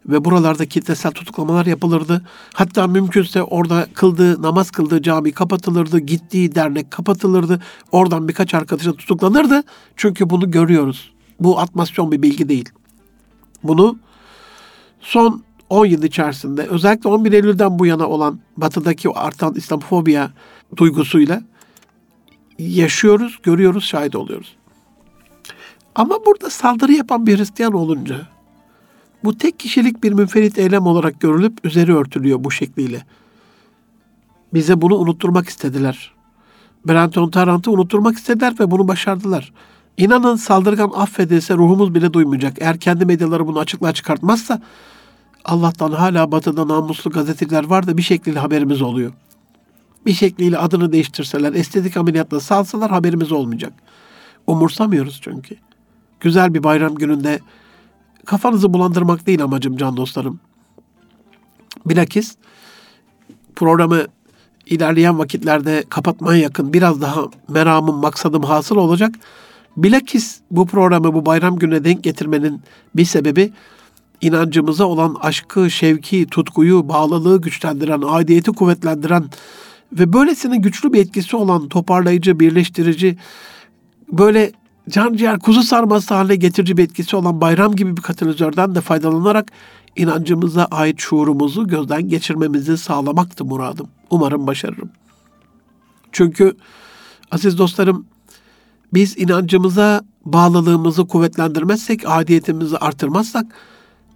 ve 0.06 0.24
buralarda 0.24 0.66
kitlesel 0.66 1.12
tutuklamalar 1.12 1.66
yapılırdı. 1.66 2.22
Hatta 2.54 2.86
mümkünse 2.86 3.42
orada 3.42 3.86
kıldığı, 3.94 4.42
namaz 4.42 4.70
kıldığı 4.70 5.02
cami 5.02 5.32
kapatılırdı, 5.32 5.98
gittiği 5.98 6.54
dernek 6.54 6.90
kapatılırdı. 6.90 7.62
Oradan 7.92 8.28
birkaç 8.28 8.54
arkadaşı 8.54 8.92
tutuklanırdı. 8.92 9.62
Çünkü 9.96 10.30
bunu 10.30 10.50
görüyoruz. 10.50 11.12
Bu 11.40 11.58
atmasyon 11.58 12.12
bir 12.12 12.22
bilgi 12.22 12.48
değil. 12.48 12.68
Bunu 13.62 13.98
son 15.00 15.42
10 15.70 15.86
yıl 15.86 16.02
içerisinde 16.02 16.62
özellikle 16.62 17.08
11 17.08 17.32
Eylül'den 17.32 17.78
bu 17.78 17.86
yana 17.86 18.08
olan 18.08 18.40
batıdaki 18.56 19.08
artan 19.08 19.54
İslamofobiya 19.54 20.30
duygusuyla 20.76 21.42
yaşıyoruz, 22.68 23.38
görüyoruz, 23.42 23.84
şahit 23.84 24.16
oluyoruz. 24.16 24.56
Ama 25.94 26.26
burada 26.26 26.50
saldırı 26.50 26.92
yapan 26.92 27.26
bir 27.26 27.38
Hristiyan 27.38 27.72
olunca 27.72 28.26
bu 29.24 29.38
tek 29.38 29.58
kişilik 29.58 30.02
bir 30.02 30.12
münferit 30.12 30.58
eylem 30.58 30.86
olarak 30.86 31.20
görülüp 31.20 31.64
üzeri 31.64 31.96
örtülüyor 31.96 32.44
bu 32.44 32.50
şekliyle. 32.50 33.04
Bize 34.54 34.80
bunu 34.80 34.96
unutturmak 34.96 35.48
istediler. 35.48 36.12
Brenton 36.88 37.30
Tarrant'ı 37.30 37.70
unutturmak 37.70 38.16
istediler 38.16 38.54
ve 38.60 38.70
bunu 38.70 38.88
başardılar. 38.88 39.52
İnanın 39.96 40.36
saldırgan 40.36 40.90
affedilse 40.94 41.54
ruhumuz 41.54 41.94
bile 41.94 42.12
duymayacak. 42.12 42.56
Eğer 42.60 42.80
kendi 42.80 43.06
medyaları 43.06 43.46
bunu 43.46 43.58
açıklığa 43.58 43.92
çıkartmazsa 43.92 44.62
Allah'tan 45.44 45.92
hala 45.92 46.32
batıda 46.32 46.68
namuslu 46.68 47.10
gazeteciler 47.10 47.64
var 47.64 47.86
da 47.86 47.96
bir 47.96 48.02
şekilde 48.02 48.38
haberimiz 48.38 48.82
oluyor. 48.82 49.12
Bir 50.06 50.12
şekliyle 50.12 50.58
adını 50.58 50.92
değiştirseler, 50.92 51.52
estetik 51.52 51.96
ameliyatla 51.96 52.40
salsalar 52.40 52.90
haberimiz 52.90 53.32
olmayacak. 53.32 53.72
Umursamıyoruz 54.46 55.20
çünkü. 55.22 55.56
Güzel 56.20 56.54
bir 56.54 56.62
bayram 56.62 56.94
gününde 56.94 57.40
kafanızı 58.24 58.72
bulandırmak 58.72 59.26
değil 59.26 59.42
amacım 59.42 59.76
can 59.76 59.96
dostlarım. 59.96 60.40
Bilakis 61.86 62.36
programı 63.56 64.06
ilerleyen 64.66 65.18
vakitlerde 65.18 65.84
kapatmaya 65.88 66.40
yakın 66.40 66.72
biraz 66.72 67.00
daha 67.00 67.24
meramım, 67.48 67.96
maksadım 67.96 68.42
hasıl 68.42 68.76
olacak. 68.76 69.14
Bilakis 69.76 70.40
bu 70.50 70.66
programı 70.66 71.14
bu 71.14 71.26
bayram 71.26 71.58
gününe 71.58 71.84
denk 71.84 72.04
getirmenin 72.04 72.60
bir 72.96 73.04
sebebi 73.04 73.52
inancımıza 74.20 74.84
olan 74.84 75.16
aşkı, 75.20 75.70
şevki, 75.70 76.26
tutkuyu, 76.26 76.88
bağlılığı 76.88 77.40
güçlendiren, 77.40 78.02
aidiyeti 78.06 78.52
kuvvetlendiren 78.52 79.24
ve 79.92 80.12
böylesine 80.12 80.56
güçlü 80.56 80.92
bir 80.92 81.00
etkisi 81.00 81.36
olan 81.36 81.68
toparlayıcı, 81.68 82.40
birleştirici, 82.40 83.16
böyle 84.12 84.52
can 84.88 85.14
ciğer 85.14 85.38
kuzu 85.38 85.62
sarması 85.62 86.14
haline 86.14 86.36
getirici 86.36 86.76
bir 86.76 86.84
etkisi 86.84 87.16
olan 87.16 87.40
bayram 87.40 87.76
gibi 87.76 87.96
bir 87.96 88.02
katalizörden 88.02 88.74
de 88.74 88.80
faydalanarak 88.80 89.52
inancımıza 89.96 90.64
ait 90.64 91.00
şuurumuzu 91.00 91.68
gözden 91.68 92.08
geçirmemizi 92.08 92.78
sağlamaktı 92.78 93.44
muradım. 93.44 93.88
Umarım 94.10 94.46
başarırım. 94.46 94.90
Çünkü 96.12 96.56
aziz 97.30 97.58
dostlarım 97.58 98.06
biz 98.94 99.18
inancımıza 99.18 100.02
bağlılığımızı 100.24 101.06
kuvvetlendirmezsek, 101.06 102.02
adiyetimizi 102.06 102.76
artırmazsak 102.76 103.46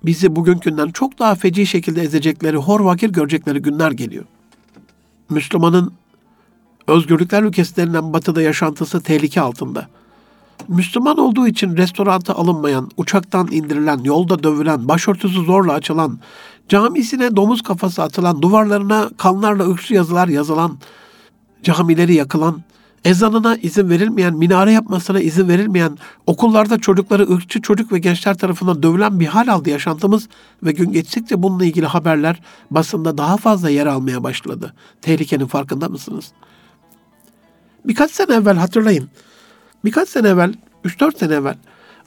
bizi 0.04 0.36
bugünkünden 0.36 0.88
çok 0.88 1.18
daha 1.18 1.34
feci 1.34 1.66
şekilde 1.66 2.02
ezecekleri, 2.02 2.56
hor 2.56 2.80
vakir 2.80 3.10
görecekleri 3.10 3.62
günler 3.62 3.90
geliyor. 3.90 4.24
Müslümanın 5.30 5.92
özgürlükler 6.86 7.42
ülkesi 7.42 7.76
denilen 7.76 8.12
batıda 8.12 8.42
yaşantısı 8.42 9.00
tehlike 9.00 9.40
altında. 9.40 9.88
Müslüman 10.68 11.18
olduğu 11.18 11.46
için 11.48 11.76
restoranta 11.76 12.34
alınmayan, 12.34 12.90
uçaktan 12.96 13.48
indirilen, 13.52 13.98
yolda 14.04 14.42
dövülen, 14.42 14.88
başörtüsü 14.88 15.44
zorla 15.44 15.72
açılan, 15.72 16.18
camisine 16.68 17.36
domuz 17.36 17.62
kafası 17.62 18.02
atılan, 18.02 18.42
duvarlarına 18.42 19.10
kanlarla 19.16 19.70
ırkçı 19.70 19.94
yazılar 19.94 20.28
yazılan, 20.28 20.78
camileri 21.62 22.14
yakılan, 22.14 22.62
ezanına 23.04 23.56
izin 23.56 23.90
verilmeyen, 23.90 24.34
minare 24.34 24.72
yapmasına 24.72 25.20
izin 25.20 25.48
verilmeyen, 25.48 25.98
okullarda 26.26 26.78
çocukları 26.78 27.32
ırkçı 27.32 27.60
çocuk 27.60 27.92
ve 27.92 27.98
gençler 27.98 28.38
tarafından 28.38 28.82
dövülen 28.82 29.20
bir 29.20 29.26
hal 29.26 29.48
aldı 29.48 29.70
yaşantımız 29.70 30.28
ve 30.62 30.72
gün 30.72 30.92
geçtikçe 30.92 31.42
bununla 31.42 31.64
ilgili 31.64 31.86
haberler 31.86 32.40
basında 32.70 33.18
daha 33.18 33.36
fazla 33.36 33.70
yer 33.70 33.86
almaya 33.86 34.22
başladı. 34.22 34.74
Tehlikenin 35.02 35.46
farkında 35.46 35.88
mısınız? 35.88 36.32
Birkaç 37.84 38.10
sene 38.10 38.34
evvel 38.34 38.56
hatırlayın. 38.56 39.08
Birkaç 39.84 40.08
sene 40.08 40.28
evvel, 40.28 40.54
3-4 40.84 41.18
sene 41.18 41.34
evvel 41.34 41.56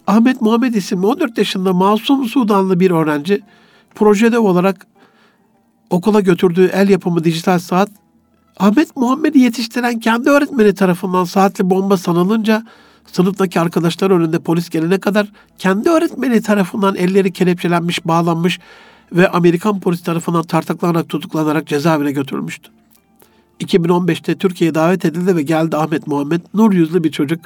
Ahmet 0.07 0.41
Muhammed 0.41 0.73
isimli 0.73 1.05
14 1.05 1.37
yaşında 1.37 1.73
masum 1.73 2.25
Sudanlı 2.25 2.79
bir 2.79 2.91
öğrenci 2.91 3.41
projede 3.95 4.39
olarak 4.39 4.87
okula 5.89 6.19
götürdüğü 6.19 6.65
el 6.65 6.89
yapımı 6.89 7.23
dijital 7.23 7.59
saat 7.59 7.89
Ahmet 8.59 8.95
Muhammed'i 8.95 9.39
yetiştiren 9.39 9.99
kendi 9.99 10.29
öğretmeni 10.29 10.75
tarafından 10.75 11.23
saatli 11.23 11.69
bomba 11.69 11.97
sanılınca 11.97 12.63
sınıftaki 13.11 13.59
arkadaşlar 13.59 14.11
önünde 14.11 14.39
polis 14.39 14.69
gelene 14.69 14.99
kadar 14.99 15.27
kendi 15.57 15.89
öğretmeni 15.89 16.41
tarafından 16.41 16.95
elleri 16.95 17.33
kelepçelenmiş, 17.33 18.05
bağlanmış 18.05 18.59
ve 19.11 19.29
Amerikan 19.29 19.79
polis 19.79 20.03
tarafından 20.03 20.43
tartaklanarak 20.43 21.09
tutuklanarak 21.09 21.67
cezaevine 21.67 22.11
götürülmüştü. 22.11 22.71
2015'te 23.59 24.37
Türkiye'ye 24.37 24.75
davet 24.75 25.05
edildi 25.05 25.35
ve 25.35 25.41
geldi 25.41 25.77
Ahmet 25.77 26.07
Muhammed. 26.07 26.41
Nur 26.53 26.73
yüzlü 26.73 27.03
bir 27.03 27.11
çocuk. 27.11 27.39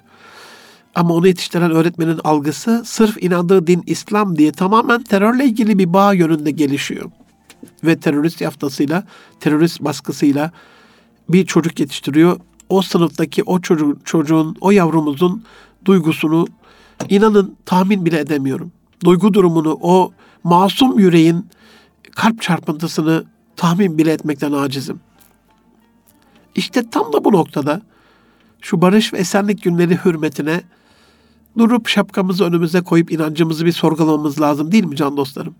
Ama 0.96 1.13
onu 1.13 1.27
yetiştiren 1.27 1.72
öğretmenin 1.72 2.20
algısı 2.24 2.84
sırf 2.86 3.24
inandığı 3.24 3.68
din 3.68 3.84
İslam 3.86 4.38
diye 4.38 4.51
tamamen 4.51 5.03
terörle 5.03 5.46
ilgili 5.46 5.80
bir 5.80 5.94
bağ 5.94 6.13
yönünde 6.13 6.51
gelişiyor. 6.51 7.12
Ve 7.84 8.00
terörist 8.00 8.41
yaftasıyla, 8.41 9.03
terörist 9.39 9.82
baskısıyla 9.82 10.51
bir 11.34 11.46
çocuk 11.46 11.80
yetiştiriyor. 11.80 12.40
O 12.70 12.82
sınıftaki 12.82 13.44
o 13.44 13.62
çocuğun, 13.62 14.02
çocuğun, 14.06 14.56
o 14.62 14.72
yavrumuzun 14.72 15.44
duygusunu 15.86 16.48
inanın 17.10 17.56
tahmin 17.66 18.06
bile 18.06 18.20
edemiyorum. 18.20 18.72
Duygu 19.06 19.34
durumunu, 19.34 19.78
o 19.82 20.12
masum 20.44 21.00
yüreğin 21.00 21.46
kalp 22.16 22.42
çarpıntısını 22.42 23.26
tahmin 23.56 23.98
bile 23.98 24.12
etmekten 24.12 24.52
acizim. 24.52 25.00
İşte 26.56 26.90
tam 26.90 27.14
da 27.14 27.24
bu 27.24 27.32
noktada 27.32 27.82
şu 28.62 28.82
barış 28.82 29.14
ve 29.14 29.18
esenlik 29.18 29.64
günleri 29.64 30.00
hürmetine 30.06 30.62
durup 31.58 31.88
şapkamızı 31.88 32.44
önümüze 32.44 32.82
koyup 32.82 33.12
inancımızı 33.12 33.66
bir 33.66 33.72
sorgulamamız 33.72 34.42
lazım 34.42 34.72
değil 34.72 34.84
mi 34.84 34.96
can 34.96 35.18
dostlarım? 35.18 35.56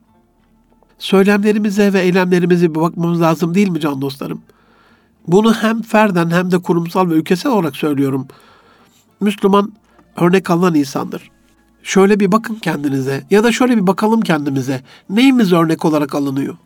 Söylemlerimize 1.00 1.94
ve 1.94 2.02
eylemlerimize 2.02 2.70
bir 2.70 2.80
bakmamız 2.80 3.22
lazım 3.22 3.56
değil 3.56 3.70
mi 3.70 3.80
can 3.80 4.02
dostlarım? 4.02 4.42
Bunu 5.28 5.54
hem 5.54 5.82
ferden 5.82 6.30
hem 6.30 6.52
de 6.52 6.58
kurumsal 6.58 7.10
ve 7.10 7.14
ülkesel 7.14 7.52
olarak 7.52 7.76
söylüyorum. 7.76 8.28
Müslüman 9.20 9.74
örnek 10.16 10.50
alınan 10.50 10.76
insandır. 10.76 11.32
Şöyle 11.84 12.20
bir 12.20 12.32
bakın 12.32 12.56
kendinize 12.56 13.24
ya 13.32 13.44
da 13.44 13.52
şöyle 13.52 13.78
bir 13.78 13.88
bakalım 13.88 14.22
kendimize. 14.22 14.84
Neyimiz 15.10 15.54
örnek 15.54 15.86
olarak 15.86 16.16
alınıyor? 16.16 16.58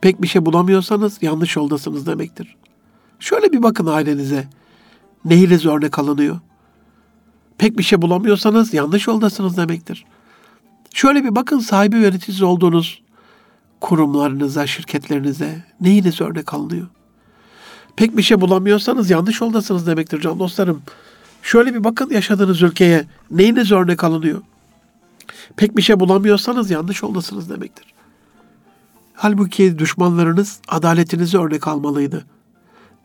Pek 0.00 0.22
bir 0.22 0.28
şey 0.28 0.46
bulamıyorsanız 0.46 1.22
yanlış 1.22 1.56
yoldasınız 1.56 2.06
demektir. 2.06 2.56
Şöyle 3.20 3.52
bir 3.52 3.62
bakın 3.62 3.86
ailenize. 3.86 4.48
Neyiniz 5.24 5.66
örnek 5.66 5.98
alınıyor? 5.98 6.38
Pek 7.58 7.78
bir 7.78 7.82
şey 7.82 8.02
bulamıyorsanız 8.02 8.74
yanlış 8.74 9.06
yoldasınız 9.06 9.56
demektir. 9.56 10.04
Şöyle 10.94 11.24
bir 11.24 11.34
bakın 11.34 11.58
sahibi 11.58 11.96
yöneticisi 11.96 12.44
olduğunuz 12.44 13.02
kurumlarınıza, 13.80 14.66
şirketlerinize 14.66 15.64
neyiniz 15.80 16.20
örnek 16.20 16.54
alınıyor? 16.54 16.86
Pek 17.96 18.16
bir 18.16 18.22
şey 18.22 18.40
bulamıyorsanız 18.40 19.10
yanlış 19.10 19.40
yoldasınız 19.40 19.86
demektir 19.86 20.20
can 20.20 20.38
dostlarım. 20.38 20.82
Şöyle 21.42 21.74
bir 21.74 21.84
bakın 21.84 22.10
yaşadığınız 22.10 22.62
ülkeye 22.62 23.04
neyiniz 23.30 23.72
örnek 23.72 24.04
alınıyor? 24.04 24.42
Pek 25.56 25.76
bir 25.76 25.82
şey 25.82 26.00
bulamıyorsanız 26.00 26.70
yanlış 26.70 27.02
yoldasınız 27.02 27.50
demektir. 27.50 27.84
Halbuki 29.14 29.78
düşmanlarınız 29.78 30.60
adaletinizi 30.68 31.38
örnek 31.38 31.68
almalıydı. 31.68 32.26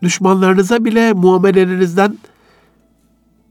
Düşmanlarınıza 0.03 0.85
bile 0.85 1.13
muamelelerinizden 1.13 2.17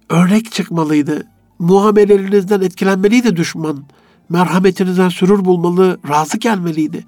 örnek 0.09 0.53
çıkmalıydı. 0.53 1.27
Muamelelerinizden 1.59 2.61
etkilenmeliydi 2.61 3.37
düşman. 3.37 3.85
Merhametinizden 4.29 5.09
sürür 5.09 5.45
bulmalı, 5.45 5.99
razı 6.09 6.39
gelmeliydi. 6.39 7.07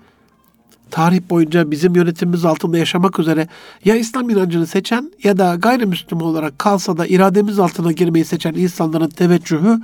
Tarih 0.92 1.20
boyunca 1.30 1.70
bizim 1.70 1.96
yönetimimiz 1.96 2.44
altında 2.44 2.78
yaşamak 2.78 3.18
üzere 3.18 3.48
ya 3.84 3.96
İslam 3.96 4.30
inancını 4.30 4.66
seçen 4.66 5.12
ya 5.22 5.38
da 5.38 5.54
gayrimüslim 5.54 6.22
olarak 6.22 6.58
kalsa 6.58 6.96
da 6.96 7.06
irademiz 7.06 7.58
altına 7.58 7.92
girmeyi 7.92 8.24
seçen 8.24 8.54
insanların 8.54 9.08
teveccühü 9.08 9.78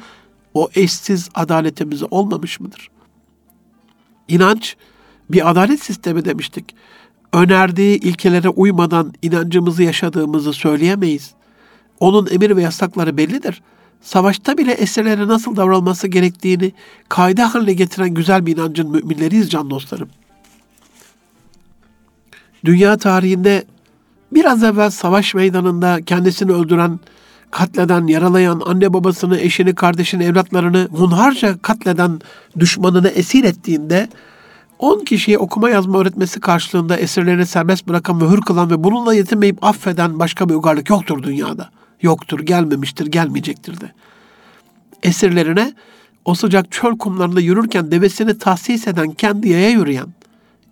o 0.54 0.68
eşsiz 0.74 1.28
adaletimize 1.34 2.04
olmamış 2.10 2.60
mıdır? 2.60 2.90
İnanç 4.28 4.76
bir 5.30 5.50
adalet 5.50 5.82
sistemi 5.82 6.24
demiştik. 6.24 6.74
Önerdiği 7.32 8.00
ilkelere 8.00 8.48
uymadan 8.48 9.12
inancımızı 9.22 9.82
yaşadığımızı 9.82 10.52
söyleyemeyiz. 10.52 11.30
Onun 12.00 12.28
emir 12.30 12.56
ve 12.56 12.62
yasakları 12.62 13.16
bellidir. 13.16 13.62
savaşta 14.00 14.58
bile 14.58 14.72
esirlere 14.72 15.28
nasıl 15.28 15.56
davranılması 15.56 16.08
gerektiğini 16.08 16.72
kaide 17.08 17.42
haline 17.42 17.72
getiren 17.72 18.14
güzel 18.14 18.46
bir 18.46 18.56
inancın 18.56 18.90
müminleriyiz 18.90 19.50
can 19.50 19.70
dostlarım. 19.70 20.08
Dünya 22.64 22.96
tarihinde 22.96 23.64
biraz 24.32 24.62
evvel 24.62 24.90
savaş 24.90 25.34
meydanında 25.34 26.02
kendisini 26.06 26.52
öldüren, 26.52 27.00
katleden, 27.50 28.06
yaralayan, 28.06 28.62
anne 28.66 28.92
babasını, 28.92 29.38
eşini, 29.38 29.74
kardeşini, 29.74 30.24
evlatlarını 30.24 30.88
hunharca 30.92 31.58
katleden 31.58 32.20
düşmanını 32.58 33.08
esir 33.08 33.44
ettiğinde 33.44 34.08
10 34.78 35.04
kişiye 35.04 35.38
okuma 35.38 35.70
yazma 35.70 35.98
öğretmesi 35.98 36.40
karşılığında 36.40 36.96
esirlerini 36.96 37.46
serbest 37.46 37.88
bırakan 37.88 38.20
ve 38.20 38.30
hür 38.30 38.40
kılan 38.40 38.70
ve 38.70 38.84
bununla 38.84 39.14
yetinmeyip 39.14 39.64
affeden 39.64 40.18
başka 40.18 40.48
bir 40.48 40.54
uygarlık 40.54 40.90
yoktur 40.90 41.22
dünyada. 41.22 41.70
Yoktur, 42.02 42.40
gelmemiştir, 42.40 43.06
gelmeyecektir 43.06 43.80
de. 43.80 43.92
Esirlerine 45.02 45.72
o 46.24 46.34
sıcak 46.34 46.72
çöl 46.72 46.98
kumlarında 46.98 47.40
yürürken 47.40 47.90
devesini 47.90 48.38
tahsis 48.38 48.88
eden, 48.88 49.10
kendi 49.10 49.48
yaya 49.48 49.70
yürüyen, 49.70 50.06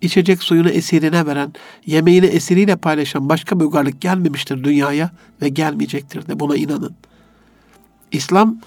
içecek 0.01 0.43
suyunu 0.43 0.69
esirine 0.69 1.25
veren, 1.25 1.53
yemeğini 1.85 2.25
esiriyle 2.25 2.75
paylaşan 2.75 3.29
başka 3.29 3.59
bir 3.59 3.65
uygarlık 3.65 4.01
gelmemiştir 4.01 4.63
dünyaya 4.63 5.11
ve 5.41 5.49
gelmeyecektir 5.49 6.27
de 6.27 6.39
buna 6.39 6.55
inanın. 6.55 6.95
İslam 8.11 8.57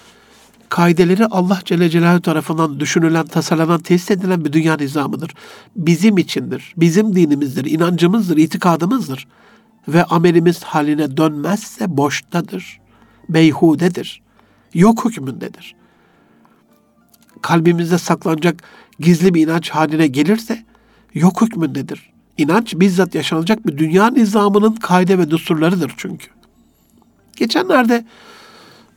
kaideleri 0.69 1.27
Allah 1.27 1.61
Celle 1.65 1.91
Celaluhu 1.91 2.23
tarafından 2.23 2.81
düşünülen, 2.81 3.27
tasarlanan, 3.27 3.81
tesis 3.81 4.11
edilen 4.11 4.45
bir 4.45 4.53
dünya 4.53 4.77
nizamıdır. 4.77 5.35
Bizim 5.77 6.19
içindir, 6.19 6.75
bizim 6.77 7.17
dinimizdir, 7.17 7.65
inancımızdır, 7.65 8.37
itikadımızdır. 8.37 9.27
Ve 9.89 10.05
amelimiz 10.05 10.63
haline 10.63 11.17
dönmezse 11.17 11.97
boştadır, 11.97 12.81
beyhudedir, 13.29 14.23
yok 14.75 15.05
hükmündedir. 15.05 15.75
Kalbimizde 17.43 17.99
saklanacak 17.99 18.63
gizli 19.01 19.35
bir 19.35 19.43
inanç 19.43 19.71
haline 19.71 20.07
gelirse 20.07 20.60
yok 21.15 21.43
hükmündedir. 21.43 22.11
İnanç 22.39 22.75
bizzat 22.77 23.15
yaşanacak 23.15 23.67
bir 23.67 23.79
dünya 23.79 24.11
nizamının 24.11 24.73
kaide 24.75 25.19
ve 25.19 25.31
düsturlarıdır 25.31 25.95
çünkü. 25.97 26.27
Geçenlerde 27.37 28.05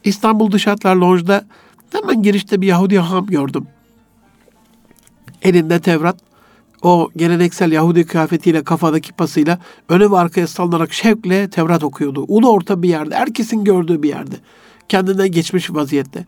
İstanbul 0.04 0.52
Dış 0.52 0.68
Hatlar 0.68 0.96
Loj'da 0.96 1.46
hemen 1.92 2.24
girişte 2.24 2.62
bir 2.62 2.68
Yahudi 2.68 3.00
ham 3.00 3.26
gördüm. 3.26 3.68
Elinde 5.42 5.80
Tevrat, 5.80 6.18
o 6.82 7.10
geleneksel 7.16 7.72
Yahudi 7.72 8.06
kıyafetiyle 8.06 8.64
kafadaki 8.64 9.14
pasıyla 9.14 9.60
öne 9.90 10.12
ve 10.12 10.18
arkaya 10.18 10.48
salınarak 10.48 10.94
şevkle 10.94 11.50
Tevrat 11.50 11.84
okuyordu. 11.84 12.26
Ulu 12.28 12.52
orta 12.52 12.82
bir 12.82 12.90
yerde, 12.90 13.16
herkesin 13.16 13.64
gördüğü 13.64 14.04
bir 14.04 14.10
yerde. 14.10 14.36
Kendinden 14.90 15.32
geçmiş 15.32 15.72
vaziyette. 15.72 16.26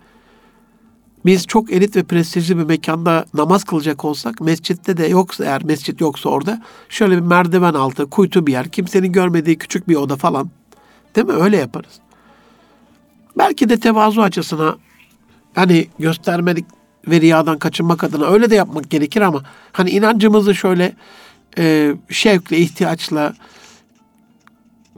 Biz 1.26 1.48
çok 1.48 1.72
elit 1.72 1.96
ve 1.96 2.04
prestijli 2.04 2.58
bir 2.58 2.64
mekanda 2.64 3.26
namaz 3.34 3.64
kılacak 3.64 4.06
olsak, 4.06 4.42
mescitte 4.42 4.98
de 4.98 5.08
yoksa 5.08 5.46
eğer 5.46 5.64
mescit 5.64 6.02
yoksa 6.02 6.30
orada 6.30 6.62
şöyle 6.90 7.16
bir 7.16 7.22
merdiven 7.22 7.74
altı, 7.74 8.10
kuytu 8.10 8.48
bir 8.48 8.52
yer, 8.52 8.70
kimsenin 8.70 9.12
görmediği 9.12 9.58
küçük 9.58 9.90
bir 9.90 9.96
oda 9.96 10.16
falan. 10.16 10.50
Değil 11.16 11.28
mi? 11.28 11.34
Öyle 11.34 11.58
yaparız. 11.58 12.00
Belki 13.38 13.70
de 13.70 13.80
tevazu 13.80 14.22
açısına 14.22 14.78
hani 15.56 15.88
göstermelik 16.00 16.66
ve 17.08 17.22
riyadan 17.22 17.60
kaçınmak 17.60 18.04
adına 18.04 18.26
öyle 18.26 18.50
de 18.50 18.56
yapmak 18.56 18.90
gerekir 18.90 19.22
ama 19.22 19.44
hani 19.72 19.90
inancımızı 19.90 20.56
şöyle 20.56 20.96
e, 21.58 21.96
şevkle, 22.10 22.58
ihtiyaçla 22.58 23.34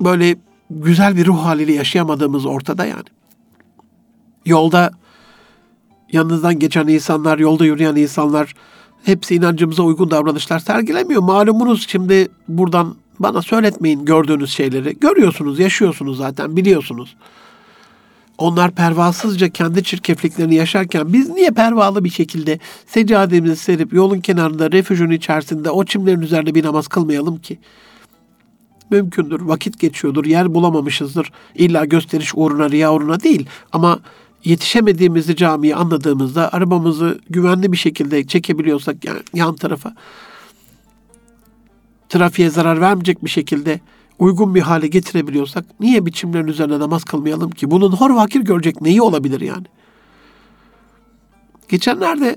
böyle 0.02 0.36
güzel 0.70 1.18
bir 1.18 1.26
ruh 1.26 1.46
haliyle 1.46 1.74
yaşayamadığımız 1.74 2.46
ortada 2.46 2.86
yani. 2.86 3.08
Yolda 4.46 4.92
yanınızdan 6.12 6.60
geçen 6.60 6.88
insanlar, 6.88 7.40
yolda 7.40 7.66
yürüyen 7.66 7.96
insanlar 7.96 8.54
hepsi 9.04 9.36
inancımıza 9.36 9.84
uygun 9.84 10.12
davranışlar 10.12 10.60
sergilemiyor. 10.60 11.22
Malumunuz 11.22 11.88
şimdi 11.88 12.28
buradan 12.48 12.96
bana 13.20 13.42
söyletmeyin 13.42 14.06
gördüğünüz 14.06 14.52
şeyleri. 14.52 15.00
Görüyorsunuz, 15.00 15.60
yaşıyorsunuz 15.60 16.18
zaten, 16.18 16.58
biliyorsunuz. 16.58 17.16
Onlar 18.38 18.72
pervasızca 18.72 19.50
kendi 19.50 19.84
çirkefliklerini 19.84 20.56
yaşarken 20.56 21.14
biz 21.14 21.30
niye 21.30 21.52
pervalı 21.52 22.04
bir 22.04 22.10
şekilde 22.10 22.60
seccademizi 22.88 23.56
serip 23.56 23.94
yolun 23.94 24.20
kenarında 24.20 24.72
refüjün 24.72 25.10
içerisinde 25.10 25.70
o 25.70 25.86
çimlerin 25.86 26.22
üzerinde 26.22 26.56
bir 26.56 26.64
namaz 26.64 26.88
kılmayalım 26.88 27.38
ki? 27.38 27.60
Mümkündür, 28.90 29.42
vakit 29.42 29.80
geçiyordur, 29.80 30.26
yer 30.26 30.54
bulamamışızdır. 30.54 31.32
İlla 31.56 31.86
gösteriş 31.86 32.32
uğruna, 32.36 32.70
riya 32.70 32.94
uğruna 32.94 33.20
değil. 33.20 33.46
Ama 33.72 34.00
yetişemediğimizi 34.48 35.36
camiyi 35.36 35.76
anladığımızda 35.76 36.54
arabamızı 36.54 37.20
güvenli 37.30 37.72
bir 37.72 37.78
şekilde 37.78 38.28
çekebiliyorsak 38.28 39.06
yani 39.06 39.20
yan 39.34 39.56
tarafa 39.56 39.96
trafiğe 42.10 42.50
zarar 42.50 42.82
vermeyecek 42.82 43.24
bir 43.24 43.30
şekilde 43.30 43.80
uygun 44.20 44.56
bir 44.56 44.62
hale 44.62 44.88
getirebiliyorsak 44.88 45.66
niye 45.80 46.06
biçimlerin 46.06 46.48
üzerine 46.48 46.80
namaz 46.80 47.04
kılmayalım 47.04 47.52
ki? 47.52 47.72
Bunun 47.72 47.92
hor 47.92 48.10
vakir 48.10 48.42
görecek 48.42 48.82
neyi 48.82 49.02
olabilir 49.02 49.42
yani? 49.42 49.66
Geçenlerde 51.70 52.36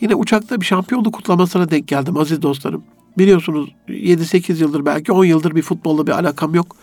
yine 0.00 0.14
uçakta 0.14 0.60
bir 0.60 0.66
şampiyonluk 0.66 1.14
kutlamasına 1.14 1.70
denk 1.70 1.88
geldim 1.88 2.16
aziz 2.16 2.42
dostlarım. 2.42 2.84
Biliyorsunuz 3.18 3.74
7-8 3.88 4.60
yıldır 4.60 4.86
belki 4.86 5.12
10 5.12 5.24
yıldır 5.24 5.54
bir 5.54 5.62
futbolla 5.62 6.06
bir 6.06 6.12
alakam 6.12 6.54
yok. 6.54 6.76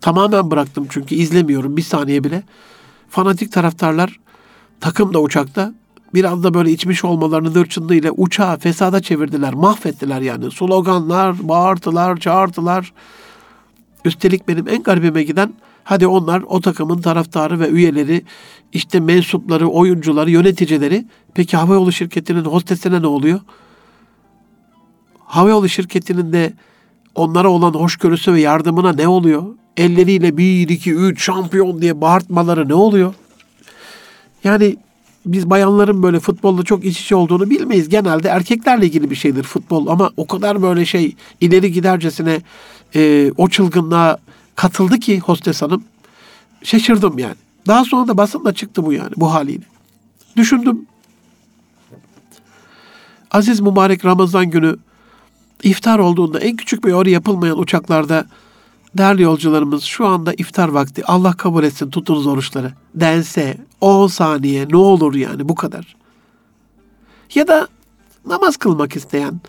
Tamamen 0.00 0.50
bıraktım 0.50 0.86
çünkü 0.90 1.14
izlemiyorum 1.14 1.76
bir 1.76 1.82
saniye 1.82 2.24
bile. 2.24 2.42
Fanatik 3.08 3.52
taraftarlar 3.52 4.23
takım 4.80 5.14
da 5.14 5.20
uçakta 5.20 5.74
biraz 6.14 6.42
da 6.42 6.54
böyle 6.54 6.70
içmiş 6.70 7.04
olmalarının 7.04 7.54
hırçınlığıyla 7.54 8.10
uçağı 8.10 8.58
fesada 8.58 9.02
çevirdiler, 9.02 9.54
mahvettiler 9.54 10.20
yani. 10.20 10.50
Sloganlar, 10.50 11.48
bağırtılar, 11.48 12.16
çağırtılar. 12.16 12.92
Üstelik 14.04 14.48
benim 14.48 14.68
en 14.68 14.82
garibime 14.82 15.22
giden 15.22 15.54
hadi 15.84 16.06
onlar 16.06 16.42
o 16.46 16.60
takımın 16.60 17.00
taraftarı 17.00 17.60
ve 17.60 17.68
üyeleri, 17.68 18.22
işte 18.72 19.00
mensupları, 19.00 19.68
oyuncuları, 19.68 20.30
yöneticileri. 20.30 21.06
Peki 21.34 21.56
havayolu 21.56 21.92
şirketinin 21.92 22.44
hostesine 22.44 23.02
ne 23.02 23.06
oluyor? 23.06 23.40
Havayolu 25.18 25.68
şirketinin 25.68 26.32
de 26.32 26.52
onlara 27.14 27.48
olan 27.48 27.74
hoşgörüsü 27.74 28.32
ve 28.32 28.40
yardımına 28.40 28.92
ne 28.92 29.08
oluyor? 29.08 29.44
Elleriyle 29.76 30.36
bir, 30.36 30.68
iki, 30.68 30.94
üç 30.94 31.24
şampiyon 31.24 31.82
diye 31.82 32.00
bağırtmaları 32.00 32.68
ne 32.68 32.74
oluyor? 32.74 33.14
Yani 34.44 34.76
biz 35.26 35.50
bayanların 35.50 36.02
böyle 36.02 36.20
futbolla 36.20 36.62
çok 36.62 36.84
iç 36.84 37.00
içe 37.00 37.16
olduğunu 37.16 37.50
bilmeyiz. 37.50 37.88
Genelde 37.88 38.28
erkeklerle 38.28 38.86
ilgili 38.86 39.10
bir 39.10 39.16
şeydir 39.16 39.42
futbol 39.42 39.86
ama 39.86 40.10
o 40.16 40.26
kadar 40.26 40.62
böyle 40.62 40.84
şey 40.84 41.16
ileri 41.40 41.72
gidercesine 41.72 42.42
e, 42.94 43.32
o 43.36 43.48
çılgınlığa 43.48 44.18
katıldı 44.56 44.98
ki 44.98 45.20
hostes 45.20 45.62
hanım. 45.62 45.84
Şaşırdım 46.62 47.18
yani. 47.18 47.34
Daha 47.66 47.84
sonra 47.84 48.08
da 48.08 48.16
basında 48.16 48.54
çıktı 48.54 48.86
bu 48.86 48.92
yani 48.92 49.12
bu 49.16 49.34
haliyle. 49.34 49.64
Düşündüm. 50.36 50.86
Aziz 53.30 53.60
mübarek 53.60 54.04
Ramazan 54.04 54.50
günü 54.50 54.76
iftar 55.62 55.98
olduğunda 55.98 56.40
en 56.40 56.56
küçük 56.56 56.84
bir 56.84 56.90
yor 56.90 57.06
yapılmayan 57.06 57.58
uçaklarda 57.58 58.26
değerli 58.98 59.22
yolcularımız 59.22 59.84
şu 59.84 60.06
anda 60.06 60.32
iftar 60.34 60.68
vakti 60.68 61.04
Allah 61.06 61.32
kabul 61.32 61.64
etsin 61.64 61.90
tutunuz 61.90 62.26
oruçları 62.26 62.72
dense 62.94 63.56
10 63.80 64.06
saniye 64.06 64.68
ne 64.68 64.76
olur 64.76 65.14
yani 65.14 65.48
bu 65.48 65.54
kadar. 65.54 65.96
Ya 67.34 67.48
da 67.48 67.68
namaz 68.26 68.56
kılmak 68.56 68.96
isteyen 68.96 69.40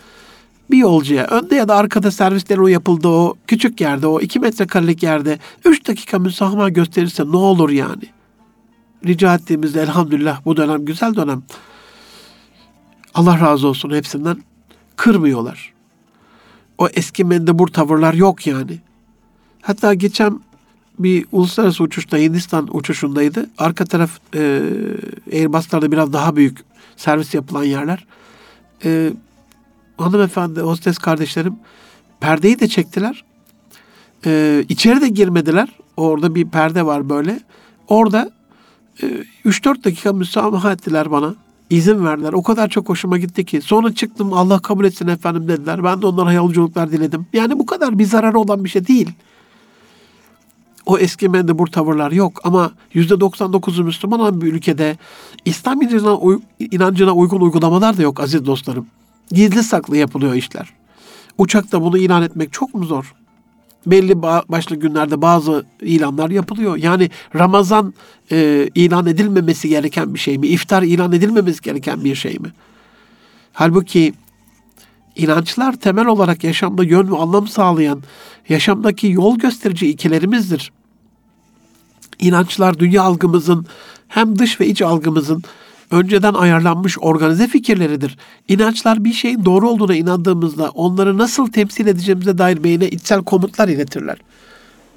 bir 0.72 0.78
yolcuya 0.78 1.28
önde 1.28 1.56
ya 1.56 1.68
da 1.68 1.76
arkada 1.76 2.12
servislerin 2.12 2.62
o 2.62 2.68
yapıldığı 2.68 3.08
o 3.08 3.36
küçük 3.48 3.82
yerde 3.82 4.08
o 4.08 4.20
2 4.20 4.40
metrekarelik 4.40 5.04
yerde 5.04 5.40
3 5.66 5.88
dakika 5.88 6.20
müsamaha 6.20 6.70
gösterirse 6.70 7.24
ne 7.26 7.38
olur 7.38 7.70
yani. 7.70 8.04
Rica 9.06 9.36
ettiğimizde 9.36 9.82
elhamdülillah 9.82 10.46
bu 10.46 10.58
dönem 10.58 10.86
güzel 10.86 11.16
dönem. 11.16 11.44
Allah 13.14 13.40
razı 13.40 13.68
olsun 13.68 13.90
hepsinden 13.90 14.44
kırmıyorlar. 14.96 15.74
O 16.78 16.88
eski 16.88 17.24
mendebur 17.24 17.68
tavırlar 17.68 18.14
yok 18.14 18.48
yani. 18.48 18.80
Hatta 19.66 19.94
geçen 19.94 20.40
bir 21.00 21.26
uluslararası 21.32 21.84
uçuşta 21.84 22.18
Hindistan 22.18 22.78
uçuşundaydı. 22.78 23.50
Arka 23.58 23.86
taraf 23.86 24.12
e, 24.36 24.62
Airbus'larda 25.34 25.92
biraz 25.92 26.14
daha 26.14 26.36
büyük 26.36 26.58
servis 26.98 27.34
yapılan 27.34 27.64
yerler. 27.64 28.06
E, 28.84 29.14
hanımefendi, 29.98 30.62
hostes 30.62 30.98
kardeşlerim 30.98 31.56
perdeyi 32.20 32.60
de 32.60 32.68
çektiler. 32.68 33.24
E, 34.26 34.64
içeri 34.70 35.02
de 35.02 35.08
girmediler. 35.08 35.70
Orada 35.98 36.36
bir 36.36 36.50
perde 36.50 36.86
var 36.86 37.10
böyle. 37.10 37.40
Orada 37.88 38.32
e, 39.04 39.06
3-4 39.46 39.84
dakika 39.84 40.14
müsamaha 40.14 40.72
ettiler 40.72 41.12
bana. 41.12 41.36
İzin 41.70 42.06
verdiler. 42.06 42.34
O 42.34 42.44
kadar 42.44 42.70
çok 42.70 42.90
hoşuma 42.90 43.18
gitti 43.18 43.46
ki. 43.46 43.62
Sonra 43.62 43.96
çıktım 43.96 44.34
Allah 44.34 44.60
kabul 44.60 44.86
etsin 44.86 45.08
efendim 45.08 45.48
dediler. 45.48 45.84
Ben 45.84 46.02
de 46.02 46.08
onlara 46.08 46.34
yolculuklar 46.34 46.92
diledim. 46.92 47.26
Yani 47.34 47.60
bu 47.60 47.66
kadar 47.66 48.00
bir 48.00 48.06
zararı 48.06 48.40
olan 48.40 48.64
bir 48.64 48.70
şey 48.70 48.88
değil. 48.88 49.10
O 50.86 50.98
eski 50.98 51.30
mendebur 51.30 51.68
tavırlar 51.68 52.12
yok 52.12 52.42
ama 52.44 52.72
yüzde 52.94 53.14
99'u 53.14 53.84
Müslüman 53.84 54.20
olan 54.20 54.42
bir 54.42 54.54
ülkede 54.54 54.98
İslam 55.46 55.82
inancına 56.72 57.12
uygun 57.12 57.42
uygulamalar 57.42 57.98
da 57.98 58.02
yok 58.02 58.20
aziz 58.20 58.46
dostlarım. 58.46 58.88
Gizli 59.32 59.64
saklı 59.64 59.98
yapılıyor 59.98 60.34
işler. 60.34 60.74
Uçakta 61.38 61.82
bunu 61.82 61.98
ilan 61.98 62.24
etmek 62.24 62.54
çok 62.54 62.74
mu 62.74 62.86
zor? 62.86 63.14
Belli 63.86 64.22
başlı 64.22 64.76
günlerde 64.76 65.22
bazı 65.22 65.66
ilanlar 65.82 66.30
yapılıyor. 66.30 66.78
Yani 66.78 67.10
Ramazan 67.36 67.94
e, 68.32 68.70
ilan 68.76 69.06
edilmemesi 69.06 69.70
gereken 69.70 70.14
bir 70.14 70.20
şey 70.20 70.38
mi? 70.38 70.48
İftar 70.48 70.84
ilan 70.84 71.12
edilmemesi 71.12 71.62
gereken 71.62 72.04
bir 72.04 72.16
şey 72.16 72.40
mi? 72.40 72.52
Halbuki 73.54 74.14
inançlar 75.16 75.74
temel 75.74 76.06
olarak 76.06 76.44
yaşamda 76.44 76.84
yön 76.84 77.12
ve 77.12 77.18
anlam 77.18 77.48
sağlayan, 77.48 78.04
yaşamdaki 78.50 79.08
yol 79.08 79.38
gösterici 79.38 79.88
ikilerimizdir. 79.90 80.72
İnançlar 82.20 82.80
dünya 82.80 83.04
algımızın 83.04 83.66
hem 84.08 84.40
dış 84.40 84.62
ve 84.62 84.68
iç 84.68 84.82
algımızın 84.82 85.44
önceden 85.92 86.34
ayarlanmış 86.34 86.98
organize 87.00 87.48
fikirleridir. 87.48 88.18
İnançlar 88.48 89.04
bir 89.04 89.14
şeyin 89.14 89.46
doğru 89.46 89.70
olduğuna 89.70 89.96
inandığımızda 89.96 90.70
onları 90.70 91.18
nasıl 91.18 91.48
temsil 91.48 91.88
edeceğimize 91.88 92.38
dair 92.38 92.64
beyne 92.64 92.90
içsel 92.90 93.24
komutlar 93.24 93.68
iletirler. 93.68 94.18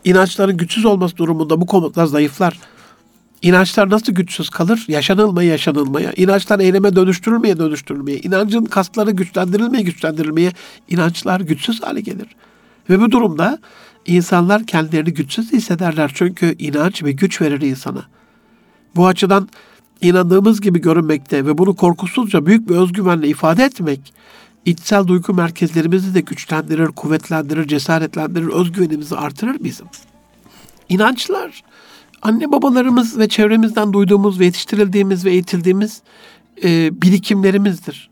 İnançların 0.04 0.56
güçsüz 0.56 0.84
olması 0.84 1.16
durumunda 1.16 1.60
bu 1.60 1.66
komutlar 1.66 2.06
zayıflar. 2.06 2.58
İnançlar 3.42 3.90
nasıl 3.90 4.12
güçsüz 4.12 4.50
kalır? 4.50 4.84
Yaşanılmaya 4.88 5.50
yaşanılmaya. 5.50 6.12
İnançlar 6.12 6.60
eyleme 6.60 6.96
dönüştürülmeye 6.96 7.58
dönüştürülmeye. 7.58 8.18
İnancın 8.18 8.64
kasları 8.64 9.10
güçlendirilmeye 9.10 9.82
güçlendirilmeye. 9.82 10.52
inançlar 10.88 11.40
güçsüz 11.40 11.82
hale 11.82 12.00
gelir. 12.00 12.26
Ve 12.90 13.00
bu 13.00 13.10
durumda 13.10 13.58
insanlar 14.08 14.66
kendilerini 14.66 15.14
güçsüz 15.14 15.52
hissederler. 15.52 16.10
Çünkü 16.14 16.56
inanç 16.58 17.02
ve 17.04 17.12
güç 17.12 17.40
verir 17.40 17.60
insana. 17.60 18.04
Bu 18.96 19.06
açıdan 19.06 19.48
inandığımız 20.00 20.60
gibi 20.60 20.80
görünmekte 20.80 21.46
ve 21.46 21.58
bunu 21.58 21.76
korkusuzca 21.76 22.46
büyük 22.46 22.68
bir 22.68 22.74
özgüvenle 22.74 23.28
ifade 23.28 23.64
etmek, 23.64 24.12
içsel 24.64 25.06
duygu 25.06 25.34
merkezlerimizi 25.34 26.14
de 26.14 26.20
güçlendirir, 26.20 26.86
kuvvetlendirir, 26.86 27.68
cesaretlendirir, 27.68 28.48
özgüvenimizi 28.48 29.16
artırır 29.16 29.56
bizim. 29.60 29.86
İnançlar, 30.88 31.62
anne 32.22 32.52
babalarımız 32.52 33.18
ve 33.18 33.28
çevremizden 33.28 33.92
duyduğumuz 33.92 34.40
ve 34.40 34.44
yetiştirildiğimiz 34.44 35.24
ve 35.24 35.30
eğitildiğimiz 35.30 36.02
e, 36.64 37.02
birikimlerimizdir. 37.02 38.10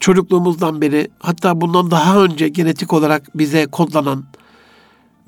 Çocukluğumuzdan 0.00 0.80
beri 0.80 1.08
hatta 1.18 1.60
bundan 1.60 1.90
daha 1.90 2.24
önce 2.24 2.48
genetik 2.48 2.92
olarak 2.92 3.38
bize 3.38 3.66
kodlanan 3.66 4.24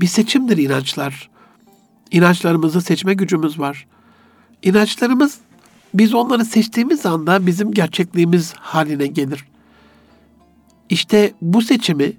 bir 0.00 0.06
seçimdir 0.06 0.56
inançlar. 0.56 1.30
İnançlarımızı 2.10 2.80
seçme 2.80 3.14
gücümüz 3.14 3.58
var. 3.58 3.86
İnançlarımız 4.62 5.38
biz 5.94 6.14
onları 6.14 6.44
seçtiğimiz 6.44 7.06
anda 7.06 7.46
bizim 7.46 7.72
gerçekliğimiz 7.72 8.52
haline 8.52 9.06
gelir. 9.06 9.44
İşte 10.90 11.32
bu 11.42 11.62
seçimi 11.62 12.12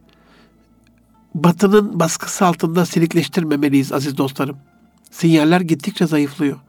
batının 1.35 1.99
baskısı 1.99 2.45
altında 2.45 2.85
silikleştirmemeliyiz 2.85 3.91
aziz 3.93 4.17
dostlarım. 4.17 4.57
Sinyaller 5.11 5.61
gittikçe 5.61 6.07
zayıflıyor. 6.07 6.59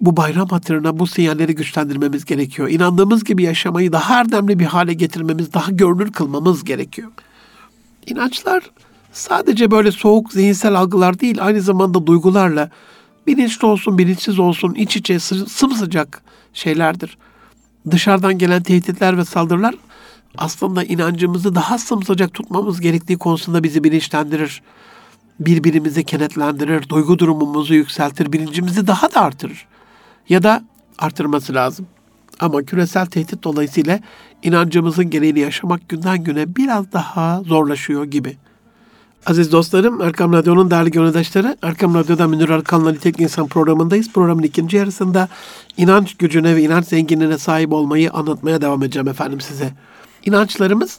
Bu 0.00 0.16
bayram 0.16 0.48
hatırına 0.48 0.98
bu 0.98 1.06
sinyalleri 1.06 1.54
güçlendirmemiz 1.54 2.24
gerekiyor. 2.24 2.68
İnandığımız 2.68 3.24
gibi 3.24 3.42
yaşamayı 3.42 3.92
daha 3.92 4.20
erdemli 4.20 4.58
bir 4.58 4.64
hale 4.64 4.94
getirmemiz, 4.94 5.52
daha 5.52 5.70
görünür 5.70 6.12
kılmamız 6.12 6.64
gerekiyor. 6.64 7.10
İnançlar 8.06 8.62
sadece 9.16 9.70
böyle 9.70 9.92
soğuk 9.92 10.32
zihinsel 10.32 10.74
algılar 10.74 11.20
değil, 11.20 11.38
aynı 11.40 11.60
zamanda 11.60 12.06
duygularla, 12.06 12.70
bilinçli 13.26 13.66
olsun, 13.66 13.98
bilinçsiz 13.98 14.38
olsun, 14.38 14.74
iç 14.74 14.96
içe 14.96 15.18
sımsıcak 15.20 16.22
şeylerdir. 16.52 17.18
Dışarıdan 17.90 18.38
gelen 18.38 18.62
tehditler 18.62 19.18
ve 19.18 19.24
saldırılar 19.24 19.74
aslında 20.38 20.84
inancımızı 20.84 21.54
daha 21.54 21.78
sımsıcak 21.78 22.34
tutmamız 22.34 22.80
gerektiği 22.80 23.18
konusunda 23.18 23.62
bizi 23.62 23.84
bilinçlendirir. 23.84 24.62
Birbirimizi 25.40 26.04
kenetlendirir, 26.04 26.88
duygu 26.88 27.18
durumumuzu 27.18 27.74
yükseltir, 27.74 28.32
bilincimizi 28.32 28.86
daha 28.86 29.14
da 29.14 29.20
artırır. 29.20 29.66
Ya 30.28 30.42
da 30.42 30.64
artırması 30.98 31.54
lazım. 31.54 31.86
Ama 32.40 32.62
küresel 32.62 33.06
tehdit 33.06 33.44
dolayısıyla 33.44 34.00
inancımızın 34.42 35.10
gereğini 35.10 35.38
yaşamak 35.38 35.88
günden 35.88 36.24
güne 36.24 36.56
biraz 36.56 36.92
daha 36.92 37.42
zorlaşıyor 37.42 38.04
gibi. 38.04 38.36
Aziz 39.26 39.52
dostlarım, 39.52 40.00
Erkam 40.00 40.32
Radyo'nun 40.32 40.70
değerli 40.70 40.90
gönüldaşları, 40.90 41.56
Erkam 41.62 41.94
Radyo'da 41.94 42.28
Münir 42.28 42.48
Arkan'la 42.48 42.92
Nitek 42.92 43.20
İnsan 43.20 43.46
programındayız. 43.46 44.12
Programın 44.12 44.42
ikinci 44.42 44.76
yarısında 44.76 45.28
inanç 45.76 46.14
gücüne 46.16 46.56
ve 46.56 46.62
inanç 46.62 46.86
zenginliğine 46.86 47.38
sahip 47.38 47.72
olmayı 47.72 48.12
anlatmaya 48.12 48.60
devam 48.60 48.82
edeceğim 48.82 49.08
efendim 49.08 49.40
size. 49.40 49.72
İnançlarımız, 50.24 50.98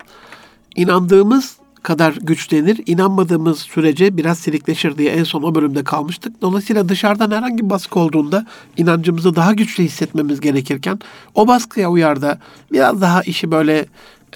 inandığımız 0.76 1.58
kadar 1.84 2.14
güçlenir, 2.22 2.82
inanmadığımız 2.86 3.60
sürece 3.60 4.18
biraz 4.18 4.40
silikleşir 4.40 4.98
diye 4.98 5.12
en 5.12 5.24
son 5.24 5.44
o 5.44 5.56
bölümde 5.56 5.84
kalmıştık. 5.84 6.42
Dolayısıyla 6.42 6.90
dışarıdan 6.90 7.32
herhangi 7.32 7.66
bir 7.66 7.70
baskı 7.70 8.00
olduğunda 8.00 8.46
inancımızı 8.78 9.36
daha 9.36 9.54
güçlü 9.54 9.84
hissetmemiz 9.84 10.40
gerekirken 10.40 11.00
o 11.36 11.48
baskıya 11.48 11.90
uyar 11.90 12.22
da 12.22 12.40
biraz 12.72 13.02
daha 13.02 13.22
işi 13.22 13.52
böyle 13.52 13.86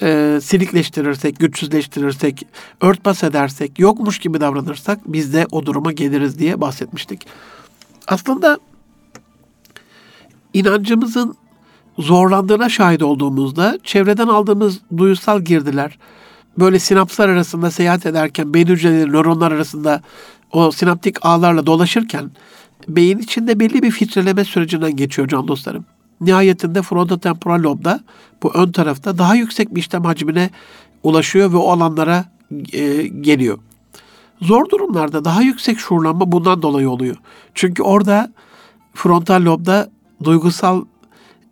e, 0.01 0.39
silikleştirirsek, 0.43 1.39
güçsüzleştirirsek, 1.39 2.47
örtbas 2.81 3.23
edersek, 3.23 3.79
yokmuş 3.79 4.19
gibi 4.19 4.41
davranırsak 4.41 4.99
biz 5.05 5.33
de 5.33 5.47
o 5.51 5.65
duruma 5.65 5.91
geliriz 5.91 6.39
diye 6.39 6.61
bahsetmiştik. 6.61 7.27
Aslında 8.07 8.59
inancımızın 10.53 11.35
zorlandığına 11.99 12.69
şahit 12.69 13.03
olduğumuzda 13.03 13.79
çevreden 13.83 14.27
aldığımız 14.27 14.79
duyusal 14.97 15.41
girdiler, 15.41 15.97
böyle 16.59 16.79
sinapslar 16.79 17.29
arasında 17.29 17.71
seyahat 17.71 18.05
ederken, 18.05 18.53
beyin 18.53 18.67
hücreleri, 18.67 19.11
nöronlar 19.11 19.51
arasında 19.51 20.01
o 20.51 20.71
sinaptik 20.71 21.25
ağlarla 21.25 21.65
dolaşırken 21.65 22.31
beyin 22.87 23.17
içinde 23.17 23.59
belli 23.59 23.83
bir 23.83 23.91
filtreleme 23.91 24.45
sürecinden 24.45 24.95
geçiyor 24.95 25.27
can 25.27 25.47
dostlarım. 25.47 25.85
Nihayetinde 26.21 26.81
frontotemporal 26.81 27.63
lobda 27.63 27.99
bu 28.43 28.51
ön 28.53 28.71
tarafta 28.71 29.17
daha 29.17 29.35
yüksek 29.35 29.75
bir 29.75 29.79
işlem 29.79 30.03
hacmine 30.03 30.49
ulaşıyor 31.03 31.53
ve 31.53 31.57
o 31.57 31.71
alanlara 31.71 32.25
e, 32.73 33.07
geliyor. 33.07 33.57
Zor 34.41 34.69
durumlarda 34.69 35.25
daha 35.25 35.41
yüksek 35.41 35.79
şuurlanma 35.79 36.31
bundan 36.31 36.61
dolayı 36.61 36.89
oluyor. 36.89 37.15
Çünkü 37.55 37.83
orada 37.83 38.33
frontal 38.93 39.45
lobda 39.45 39.89
duygusal 40.23 40.85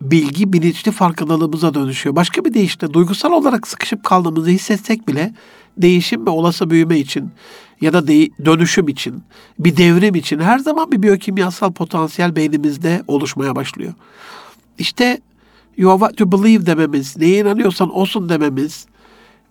bilgi 0.00 0.52
bilinçli 0.52 0.92
farkındalığımıza 0.92 1.74
dönüşüyor. 1.74 2.16
Başka 2.16 2.44
bir 2.44 2.54
deyişle 2.54 2.92
duygusal 2.92 3.32
olarak 3.32 3.66
sıkışıp 3.66 4.04
kaldığımızı 4.04 4.50
hissetsek 4.50 5.08
bile 5.08 5.34
değişim 5.78 6.26
ve 6.26 6.30
olası 6.30 6.70
büyüme 6.70 6.98
için 6.98 7.30
ya 7.80 7.92
da 7.92 8.08
de- 8.08 8.44
dönüşüm 8.44 8.88
için, 8.88 9.22
bir 9.58 9.76
devrim 9.76 10.14
için 10.14 10.38
her 10.38 10.58
zaman 10.58 10.92
bir 10.92 11.02
biyokimyasal 11.02 11.72
potansiyel 11.72 12.36
beynimizde 12.36 13.02
oluşmaya 13.08 13.56
başlıyor. 13.56 13.92
İşte 14.80 15.20
you 15.76 15.92
are 15.92 15.98
what 15.98 16.20
you 16.20 16.32
believe 16.32 16.66
dememiz, 16.66 17.16
neye 17.16 17.40
inanıyorsan 17.40 17.90
olsun 17.90 18.28
dememiz 18.28 18.86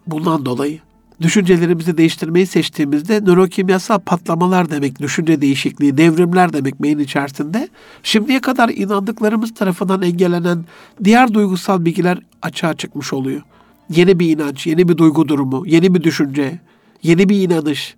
bundan 0.08 0.46
dolayı. 0.46 0.80
Düşüncelerimizi 1.22 1.98
değiştirmeyi 1.98 2.48
seçtiğimizde 2.48 3.22
nörokimyasal 3.22 4.00
patlamalar 4.00 4.70
demek, 4.70 5.00
düşünce 5.00 5.42
değişikliği, 5.42 5.98
devrimler 5.98 6.54
demek 6.54 6.84
beyin 6.84 7.00
içerisinde. 7.00 7.70
Şimdiye 8.04 8.42
kadar 8.42 8.70
inandıklarımız 8.70 9.54
tarafından 9.54 10.02
engellenen 10.02 10.66
diğer 11.04 11.34
duygusal 11.34 11.86
bilgiler 11.86 12.20
açığa 12.42 12.74
çıkmış 12.74 13.14
oluyor. 13.14 13.42
Yeni 13.90 14.20
bir 14.20 14.30
inanç, 14.30 14.68
yeni 14.68 14.90
bir 14.90 14.98
duygu 14.98 15.28
durumu, 15.28 15.64
yeni 15.68 15.96
bir 15.96 16.04
düşünce, 16.04 16.60
yeni 17.04 17.30
bir 17.30 17.42
inanış. 17.42 17.96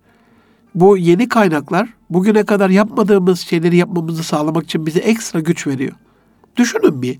Bu 0.76 0.98
yeni 0.98 1.30
kaynaklar 1.30 1.90
bugüne 2.10 2.44
kadar 2.44 2.70
yapmadığımız 2.70 3.40
şeyleri 3.40 3.78
yapmamızı 3.78 4.24
sağlamak 4.24 4.64
için 4.64 4.86
bize 4.86 5.00
ekstra 5.00 5.40
güç 5.40 5.68
veriyor. 5.68 5.94
Düşünün 6.62 7.02
bir. 7.02 7.20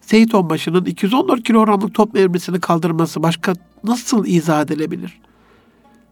Seyit 0.00 0.34
Onbaşı'nın 0.34 0.84
214 0.84 1.42
kilogramlık 1.42 1.94
top 1.94 2.14
mermisini 2.14 2.60
kaldırması 2.60 3.22
başka 3.22 3.52
nasıl 3.84 4.26
izah 4.26 4.62
edilebilir? 4.62 5.20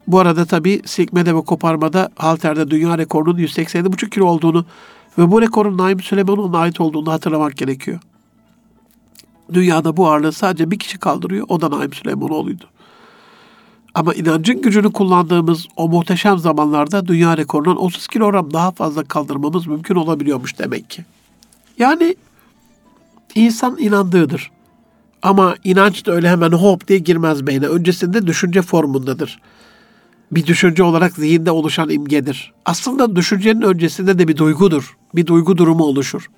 Bu 0.07 0.19
arada 0.19 0.45
tabi 0.45 0.83
silkmede 0.85 1.35
ve 1.35 1.41
koparmada 1.41 2.11
halterde 2.17 2.71
dünya 2.71 2.99
rekorunun 2.99 3.39
187,5 3.39 4.11
kilo 4.11 4.27
olduğunu 4.27 4.65
ve 5.19 5.31
bu 5.31 5.43
rekorun 5.43 5.79
Naim 5.79 6.01
Süleyman'a 6.01 6.59
ait 6.59 6.81
olduğunu 6.81 7.13
hatırlamak 7.13 7.57
gerekiyor. 7.57 8.01
Dünyada 9.53 9.97
bu 9.97 10.09
ağırlığı 10.09 10.33
sadece 10.33 10.71
bir 10.71 10.79
kişi 10.79 10.99
kaldırıyor. 10.99 11.47
O 11.49 11.61
da 11.61 11.71
Naim 11.71 11.93
Süleymanoğlu'ydu. 11.93 12.65
Ama 13.95 14.15
inancın 14.15 14.63
gücünü 14.63 14.93
kullandığımız 14.93 15.67
o 15.77 15.89
muhteşem 15.89 16.39
zamanlarda 16.39 17.07
dünya 17.07 17.37
rekorundan 17.37 17.83
30 17.83 18.07
kilogram 18.07 18.53
daha 18.53 18.71
fazla 18.71 19.05
kaldırmamız 19.05 19.67
mümkün 19.67 19.95
olabiliyormuş 19.95 20.59
demek 20.59 20.91
ki. 20.91 21.05
Yani 21.79 22.17
İnsan 23.35 23.79
inandığıdır. 23.79 24.51
Ama 25.23 25.55
inanç 25.65 26.07
da 26.07 26.13
öyle 26.13 26.29
hemen 26.29 26.53
hop 26.53 26.89
diye 26.89 26.99
girmez 26.99 27.47
beyne. 27.47 27.67
Öncesinde 27.67 28.27
düşünce 28.27 28.63
formundadır. 28.63 29.41
bir 30.33 30.47
düşünce 30.47 30.83
olarak 30.83 31.13
zihinde 31.13 31.51
oluşan 31.51 31.91
imgedir. 31.91 32.53
Aslında 32.65 33.17
düşüncenin 33.17 33.63
öncesinde 33.63 34.19
de 34.19 34.29
bir 34.29 34.37
duygudur. 34.37 34.97
Bir 35.15 35.27
duygu 35.27 35.57
durumu 35.57 35.85
oluşur. 35.85 36.31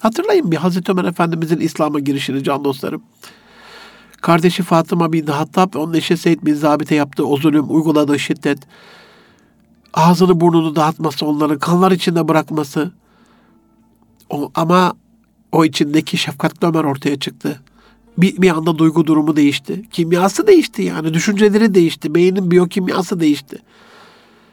Hatırlayın 0.00 0.50
bir 0.50 0.56
Hazreti 0.56 0.92
Ömer 0.92 1.04
Efendimizin 1.04 1.60
İslam'a 1.60 2.00
girişini 2.00 2.44
can 2.44 2.64
dostlarım. 2.64 3.02
Kardeşi 4.20 4.62
Fatıma 4.62 5.12
bin 5.12 5.26
Hattab 5.26 5.74
ve 5.74 5.78
onun 5.78 5.94
eşi 5.94 6.16
Seyyid 6.16 6.42
bin 6.42 6.54
Zabit'e 6.54 6.94
yaptığı 6.94 7.26
o 7.26 7.36
zulüm, 7.36 7.64
uyguladığı 7.74 8.18
şiddet, 8.18 8.58
ağzını 9.94 10.40
burnunu 10.40 10.76
dağıtması, 10.76 11.26
onları 11.26 11.58
kanlar 11.58 11.92
içinde 11.92 12.28
bırakması. 12.28 12.92
O, 14.30 14.50
ama 14.54 14.92
o 15.54 15.64
içindeki 15.64 16.16
şefkatli 16.16 16.66
Ömer 16.66 16.84
ortaya 16.84 17.18
çıktı. 17.18 17.60
Bir, 18.18 18.42
bir 18.42 18.50
anda 18.50 18.78
duygu 18.78 19.06
durumu 19.06 19.36
değişti. 19.36 19.82
Kimyası 19.90 20.46
değişti 20.46 20.82
yani. 20.82 21.14
Düşünceleri 21.14 21.74
değişti. 21.74 22.14
Beynin 22.14 22.50
biyokimyası 22.50 23.20
değişti. 23.20 23.58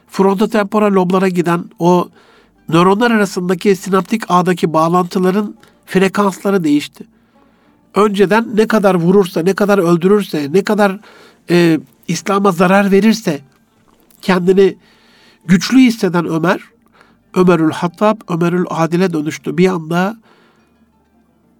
Frontotemporal 0.08 0.94
loblara 0.94 1.28
giden 1.28 1.64
o 1.78 2.08
nöronlar 2.68 3.10
arasındaki 3.10 3.76
sinaptik 3.76 4.22
ağdaki 4.28 4.72
bağlantıların 4.72 5.54
frekansları 5.86 6.64
değişti. 6.64 7.04
Önceden 7.94 8.56
ne 8.56 8.66
kadar 8.66 8.94
vurursa, 8.94 9.42
ne 9.42 9.54
kadar 9.54 9.78
öldürürse, 9.78 10.48
ne 10.52 10.64
kadar 10.64 11.00
e, 11.50 11.80
İslam'a 12.08 12.52
zarar 12.52 12.90
verirse 12.90 13.40
kendini 14.22 14.76
güçlü 15.44 15.78
hisseden 15.78 16.26
Ömer, 16.26 16.60
Ömerül 17.34 17.70
Hattab, 17.72 18.20
Ömerül 18.28 18.64
Adil'e 18.70 19.12
dönüştü. 19.12 19.58
Bir 19.58 19.68
anda 19.68 20.16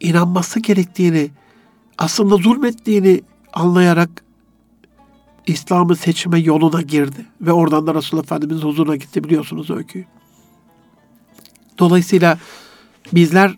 inanması 0.02 0.60
gerektiğini, 0.60 1.30
aslında 1.98 2.36
zulmettiğini 2.36 3.22
anlayarak 3.52 4.24
İslam'ı 5.46 5.96
seçme 5.96 6.38
yoluna 6.38 6.82
girdi. 6.82 7.26
Ve 7.40 7.52
oradan 7.52 7.86
da 7.86 7.94
Resulullah 7.94 8.24
Efendimiz 8.24 8.62
huzuruna 8.62 8.96
gitti 8.96 9.24
biliyorsunuz 9.24 9.70
öyküyü. 9.70 10.04
Dolayısıyla 11.78 12.38
bizler 13.12 13.54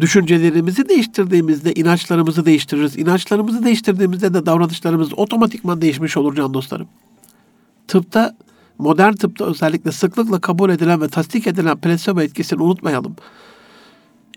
düşüncelerimizi 0.00 0.88
değiştirdiğimizde 0.88 1.74
inançlarımızı 1.74 2.46
değiştiririz. 2.46 2.98
İnançlarımızı 2.98 3.64
değiştirdiğimizde 3.64 4.34
de 4.34 4.46
davranışlarımız 4.46 5.18
otomatikman 5.18 5.80
değişmiş 5.80 6.16
olur 6.16 6.34
can 6.34 6.54
dostlarım. 6.54 6.88
Tıpta, 7.88 8.36
modern 8.78 9.12
tıpta 9.12 9.44
özellikle 9.44 9.92
sıklıkla 9.92 10.40
kabul 10.40 10.70
edilen 10.70 11.00
ve 11.00 11.08
tasdik 11.08 11.46
edilen 11.46 11.80
plasebo 11.80 12.20
etkisini 12.20 12.62
unutmayalım. 12.62 13.16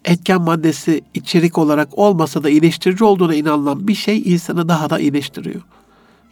Etken 0.05 0.41
maddesi 0.41 1.01
içerik 1.13 1.57
olarak 1.57 1.97
olmasa 1.97 2.43
da 2.43 2.49
iyileştirici 2.49 3.03
olduğuna 3.03 3.35
inanılan 3.35 3.87
bir 3.87 3.95
şey 3.95 4.17
insanı 4.25 4.69
daha 4.69 4.89
da 4.89 4.99
iyileştiriyor. 4.99 5.61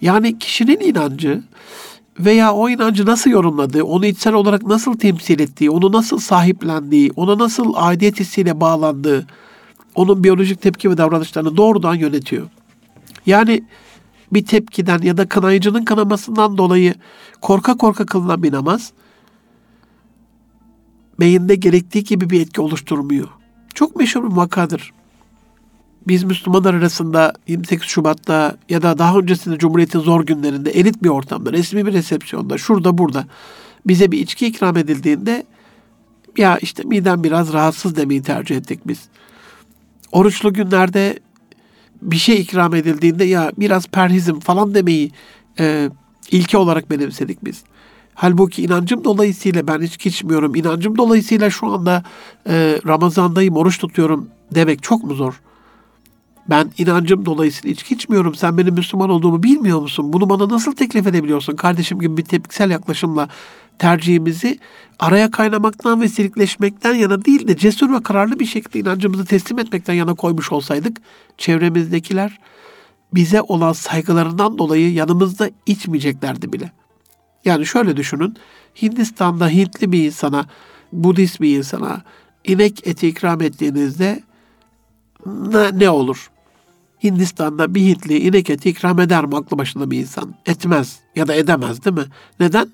Yani 0.01 0.39
kişinin 0.39 0.79
inancı 0.79 1.43
veya 2.19 2.53
o 2.53 2.69
inancı 2.69 3.05
nasıl 3.05 3.29
yorumladığı, 3.29 3.83
onu 3.83 4.05
içsel 4.05 4.33
olarak 4.33 4.63
nasıl 4.63 4.97
temsil 4.97 5.39
ettiği, 5.39 5.69
onu 5.69 5.91
nasıl 5.91 6.17
sahiplendiği, 6.17 7.12
ona 7.15 7.38
nasıl 7.38 7.73
aidiyet 7.75 8.19
hissiyle 8.19 8.62
bağlandığı, 8.62 9.27
onun 9.95 10.23
biyolojik 10.23 10.62
tepki 10.62 10.89
ve 10.89 10.97
davranışlarını 10.97 11.57
doğrudan 11.57 11.95
yönetiyor. 11.95 12.47
Yani 13.25 13.63
bir 14.33 14.45
tepkiden 14.45 15.01
ya 15.01 15.17
da 15.17 15.29
kınayıcının 15.29 15.86
kınamasından 15.86 16.57
dolayı 16.57 16.93
korka 17.41 17.77
korka 17.77 18.05
kılınan 18.05 18.43
bir 18.43 18.51
namaz, 18.51 18.91
beyinde 21.19 21.55
gerektiği 21.55 22.03
gibi 22.03 22.29
bir 22.29 22.41
etki 22.41 22.62
oluşturmuyor. 22.62 23.27
Çok 23.73 23.95
meşhur 23.95 24.31
bir 24.31 24.36
vakadır 24.36 24.93
biz 26.07 26.23
Müslümanlar 26.23 26.73
arasında 26.73 27.33
28 27.47 27.88
Şubat'ta 27.88 28.57
ya 28.69 28.81
da 28.81 28.97
daha 28.97 29.17
öncesinde 29.17 29.57
Cumhuriyet'in 29.57 29.99
zor 29.99 30.25
günlerinde 30.25 30.71
elit 30.71 31.03
bir 31.03 31.09
ortamda, 31.09 31.53
resmi 31.53 31.86
bir 31.86 31.93
resepsiyonda, 31.93 32.57
şurada 32.57 32.97
burada 32.97 33.25
bize 33.88 34.12
bir 34.12 34.19
içki 34.19 34.47
ikram 34.47 34.77
edildiğinde 34.77 35.43
ya 36.38 36.57
işte 36.57 36.83
midem 36.83 37.23
biraz 37.23 37.53
rahatsız 37.53 37.95
demeyi 37.95 38.21
tercih 38.21 38.57
ettik 38.57 38.79
biz. 38.86 39.07
Oruçlu 40.12 40.53
günlerde 40.53 41.19
bir 42.01 42.17
şey 42.17 42.41
ikram 42.41 42.75
edildiğinde 42.75 43.23
ya 43.23 43.51
biraz 43.57 43.88
perhizim 43.88 44.39
falan 44.39 44.75
demeyi 44.75 45.12
e, 45.59 45.89
ilke 46.31 46.57
olarak 46.57 46.89
benimsedik 46.89 47.45
biz. 47.45 47.63
Halbuki 48.15 48.63
inancım 48.63 49.04
dolayısıyla 49.04 49.67
ben 49.67 49.82
hiç 49.82 50.06
içmiyorum. 50.06 50.56
İnancım 50.56 50.97
dolayısıyla 50.97 51.49
şu 51.49 51.67
anda 51.67 52.04
e, 52.47 52.80
Ramazan'dayım, 52.88 53.58
oruç 53.58 53.78
tutuyorum 53.78 54.28
demek 54.52 54.84
çok 54.84 55.04
mu 55.04 55.13
zor? 55.13 55.41
Ben 56.49 56.71
inancım 56.78 57.26
dolayısıyla 57.26 57.73
içki 57.73 57.95
içmiyorum. 57.95 58.36
Sen 58.36 58.58
benim 58.58 58.73
Müslüman 58.73 59.10
olduğumu 59.10 59.43
bilmiyor 59.43 59.82
musun? 59.82 60.13
Bunu 60.13 60.30
bana 60.30 60.49
nasıl 60.49 60.71
teklif 60.71 61.08
edebiliyorsun? 61.08 61.56
Kardeşim 61.56 61.99
gibi 61.99 62.17
bir 62.17 62.26
tepkisel 62.26 62.71
yaklaşımla 62.71 63.30
tercihimizi 63.80 64.60
araya 64.99 65.32
kaynamaktan 65.32 66.02
ve 66.02 66.10
silikleşmekten 66.10 66.93
yana 66.93 67.26
değil 67.26 67.47
de 67.47 67.58
cesur 67.58 67.93
ve 67.93 68.04
kararlı 68.04 68.39
bir 68.39 68.45
şekilde 68.45 68.80
inancımızı 68.80 69.26
teslim 69.26 69.60
etmekten 69.60 69.93
yana 69.93 70.13
koymuş 70.13 70.52
olsaydık 70.52 70.97
çevremizdekiler 71.38 72.39
bize 73.13 73.41
olan 73.41 73.73
saygılarından 73.73 74.58
dolayı 74.58 74.93
yanımızda 74.93 75.49
içmeyeceklerdi 75.65 76.54
bile. 76.54 76.71
Yani 77.45 77.65
şöyle 77.65 77.97
düşünün. 77.97 78.38
Hindistan'da 78.82 79.49
Hintli 79.49 79.91
bir 79.91 80.06
insana, 80.06 80.45
Budist 80.91 81.41
bir 81.41 81.58
insana 81.58 82.01
inek 82.43 82.88
eti 82.88 83.08
ikram 83.08 83.41
ettiğinizde 83.41 84.23
ne, 85.73 85.89
olur? 85.89 86.29
Hindistan'da 87.03 87.75
bir 87.75 87.82
Hintli 87.82 88.19
inek 88.19 88.49
eti 88.49 88.69
ikram 88.69 88.99
eder 88.99 89.25
mi 89.25 89.36
aklı 89.36 89.58
başında 89.58 89.91
bir 89.91 89.99
insan? 89.99 90.36
Etmez 90.45 90.99
ya 91.15 91.27
da 91.27 91.34
edemez 91.36 91.86
değil 91.86 91.95
mi? 91.95 92.06
Neden? 92.39 92.71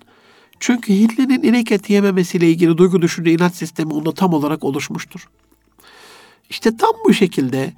Çünkü 0.60 0.94
Hintlinin 0.94 1.44
inek 1.44 1.72
eti 1.72 1.94
yememesiyle 1.94 2.50
ilgili 2.50 2.78
duygu 2.78 3.02
düşünce 3.02 3.32
inanç 3.32 3.54
sistemi 3.54 3.94
onda 3.94 4.14
tam 4.14 4.34
olarak 4.34 4.64
oluşmuştur. 4.64 5.30
İşte 6.50 6.78
tam 6.78 6.92
bu 7.06 7.14
şekilde 7.14 7.74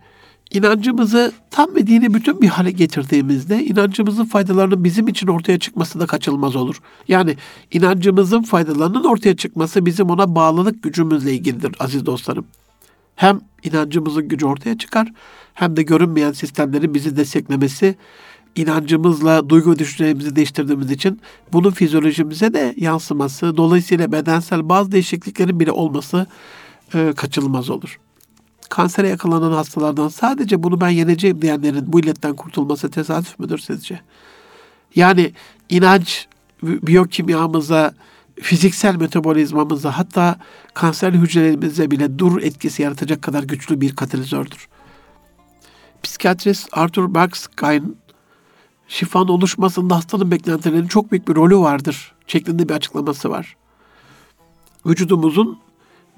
inancımızı 0.52 1.32
tam 1.52 1.76
ve 1.76 1.88
dini 1.88 2.14
bütün 2.14 2.42
bir 2.42 2.48
hale 2.48 2.72
getirdiğimizde 2.72 3.66
inancımızın 3.66 4.26
faydalarının 4.26 4.84
bizim 4.84 5.08
için 5.08 5.28
ortaya 5.28 5.60
çıkması 5.60 6.00
da 6.00 6.06
kaçınılmaz 6.06 6.56
olur. 6.56 6.82
Yani 7.08 7.36
inancımızın 7.72 8.42
faydalarının 8.42 9.04
ortaya 9.04 9.36
çıkması 9.36 9.86
bizim 9.86 10.10
ona 10.10 10.36
bağlılık 10.36 10.84
gücümüzle 10.84 11.34
ilgilidir 11.34 11.76
aziz 11.80 12.06
dostlarım. 12.06 12.46
Hem 13.16 13.42
inancımızın 13.64 14.28
gücü 14.28 14.46
ortaya 14.46 14.78
çıkar 14.78 15.08
hem 15.54 15.78
de 15.78 15.84
görünmeyen 15.84 16.32
sistemleri 16.32 16.94
bizi 16.94 17.18
desteklemesi 17.18 17.96
inancımızla 18.56 19.50
duygu 19.50 19.80
düşüncelerimizi 19.80 20.36
değiştirdiğimiz 20.36 20.92
için 20.92 21.22
bunun 21.54 21.72
fizyolojimize 21.72 22.54
de 22.54 22.74
yansıması, 22.78 23.58
dolayısıyla 23.58 24.12
bedensel 24.12 24.70
bazı 24.70 24.92
değişikliklerin 24.92 25.60
bile 25.60 25.72
olması 25.72 26.28
e, 26.94 27.14
kaçınılmaz 27.16 27.70
olur. 27.70 28.00
Kansere 28.72 29.10
yakalanan 29.10 29.52
hastalardan 29.52 30.08
sadece 30.08 30.64
bunu 30.64 30.82
ben 30.82 30.90
yeneceğim 30.90 31.42
diyenlerin 31.42 31.94
bu 31.94 32.00
illetten 32.00 32.36
kurtulması 32.36 32.92
tesadüf 32.92 33.40
müdür 33.40 33.58
sizce? 33.58 34.02
Yani 34.96 35.34
inanç 35.70 36.28
biyokimyamıza, 36.64 37.94
fiziksel 38.42 38.96
metabolizmamıza 38.96 39.98
hatta 39.98 40.36
kanser 40.74 41.14
hücrelerimize 41.14 41.92
bile 41.92 42.20
dur 42.20 42.42
etkisi 42.42 42.82
yaratacak 42.82 43.22
kadar 43.22 43.44
güçlü 43.44 43.82
bir 43.82 43.96
katalizördür. 43.96 44.68
Psikiyatrist 46.04 46.70
Arthur 46.72 47.14
Bergstein 47.14 47.98
şifanın 48.88 49.28
oluşmasında 49.28 49.96
hastanın 49.96 50.32
beklentilerinin 50.32 50.88
çok 50.88 51.12
büyük 51.12 51.28
bir 51.28 51.36
rolü 51.36 51.58
vardır 51.58 52.14
şeklinde 52.28 52.70
bir 52.70 52.74
açıklaması 52.74 53.30
var. 53.30 53.56
Vücudumuzun 54.86 55.60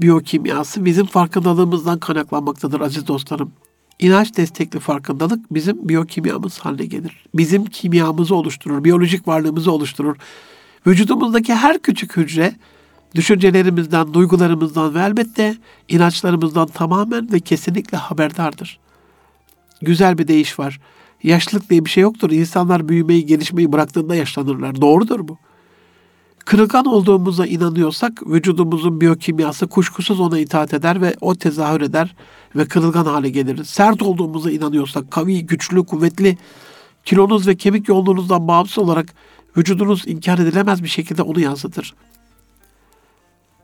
biyokimyası 0.03 0.85
bizim 0.85 1.05
farkındalığımızdan 1.05 1.99
kaynaklanmaktadır 1.99 2.81
aziz 2.81 3.07
dostlarım. 3.07 3.51
İnanç 3.99 4.37
destekli 4.37 4.79
farkındalık 4.79 5.53
bizim 5.53 5.89
biyokimyamız 5.89 6.59
haline 6.59 6.85
gelir. 6.85 7.25
Bizim 7.33 7.65
kimyamızı 7.65 8.35
oluşturur, 8.35 8.83
biyolojik 8.83 9.27
varlığımızı 9.27 9.71
oluşturur. 9.71 10.15
Vücudumuzdaki 10.87 11.53
her 11.53 11.81
küçük 11.81 12.17
hücre 12.17 12.55
düşüncelerimizden, 13.15 14.13
duygularımızdan 14.13 14.95
ve 14.95 14.99
elbette 14.99 15.57
inançlarımızdan 15.89 16.67
tamamen 16.67 17.31
ve 17.31 17.39
kesinlikle 17.39 17.97
haberdardır. 17.97 18.79
Güzel 19.81 20.17
bir 20.17 20.27
deyiş 20.27 20.59
var. 20.59 20.79
Yaşlılık 21.23 21.69
diye 21.69 21.85
bir 21.85 21.89
şey 21.89 22.01
yoktur. 22.01 22.31
İnsanlar 22.31 22.89
büyümeyi, 22.89 23.25
gelişmeyi 23.25 23.71
bıraktığında 23.71 24.15
yaşlanırlar. 24.15 24.81
Doğrudur 24.81 25.27
bu. 25.27 25.37
Kırılgan 26.45 26.85
olduğumuza 26.85 27.45
inanıyorsak 27.45 28.27
vücudumuzun 28.27 29.01
biyokimyası 29.01 29.67
kuşkusuz 29.67 30.19
ona 30.19 30.39
itaat 30.39 30.73
eder 30.73 31.01
ve 31.01 31.15
o 31.21 31.35
tezahür 31.35 31.81
eder 31.81 32.15
ve 32.55 32.65
kırılgan 32.65 33.05
hale 33.05 33.29
geliriz. 33.29 33.69
Sert 33.69 34.01
olduğumuza 34.01 34.51
inanıyorsak 34.51 35.11
kavi, 35.11 35.45
güçlü, 35.45 35.85
kuvvetli, 35.85 36.37
kilonuz 37.05 37.47
ve 37.47 37.55
kemik 37.55 37.89
yoğunluğunuzdan 37.89 38.47
bağımsız 38.47 38.77
olarak 38.77 39.13
vücudunuz 39.57 40.07
inkar 40.07 40.39
edilemez 40.39 40.83
bir 40.83 40.87
şekilde 40.87 41.21
onu 41.21 41.39
yansıtır. 41.39 41.93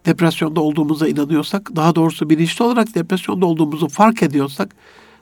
Depresyonda 0.06 0.62
olduğumuza 0.62 1.08
inanıyorsak, 1.08 1.76
daha 1.76 1.96
doğrusu 1.96 2.30
bilinçli 2.30 2.66
olarak 2.66 2.96
depresyonda 2.96 3.46
olduğumuzu 3.46 3.88
fark 3.88 4.24
ediyorsak, 4.24 4.76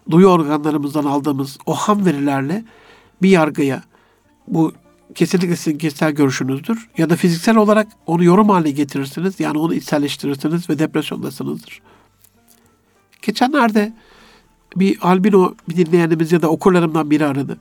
duyu 0.10 0.28
organlarımızdan 0.28 1.04
aldığımız 1.04 1.58
o 1.66 1.74
ham 1.74 2.06
verilerle 2.06 2.66
bir 3.22 3.30
yargıya, 3.30 3.84
bu 4.48 4.74
kesinlikle 5.16 5.56
sizin 5.56 5.78
kişisel 5.78 6.12
görüşünüzdür. 6.12 6.90
Ya 6.98 7.10
da 7.10 7.16
fiziksel 7.16 7.56
olarak 7.56 7.88
onu 8.06 8.24
yorum 8.24 8.50
haline 8.50 8.72
getirirsiniz. 8.72 9.40
Yani 9.40 9.58
onu 9.58 9.74
içselleştirirsiniz 9.74 10.70
ve 10.70 10.80
depresyondasınızdır. 10.80 11.82
Geçenlerde 13.22 13.94
bir 14.76 14.98
albino 15.02 15.54
bir 15.70 15.76
dinleyenimiz 15.76 16.32
ya 16.32 16.42
da 16.42 16.50
okurlarımdan 16.50 17.12
biri 17.12 17.26
aradı. 17.26 17.58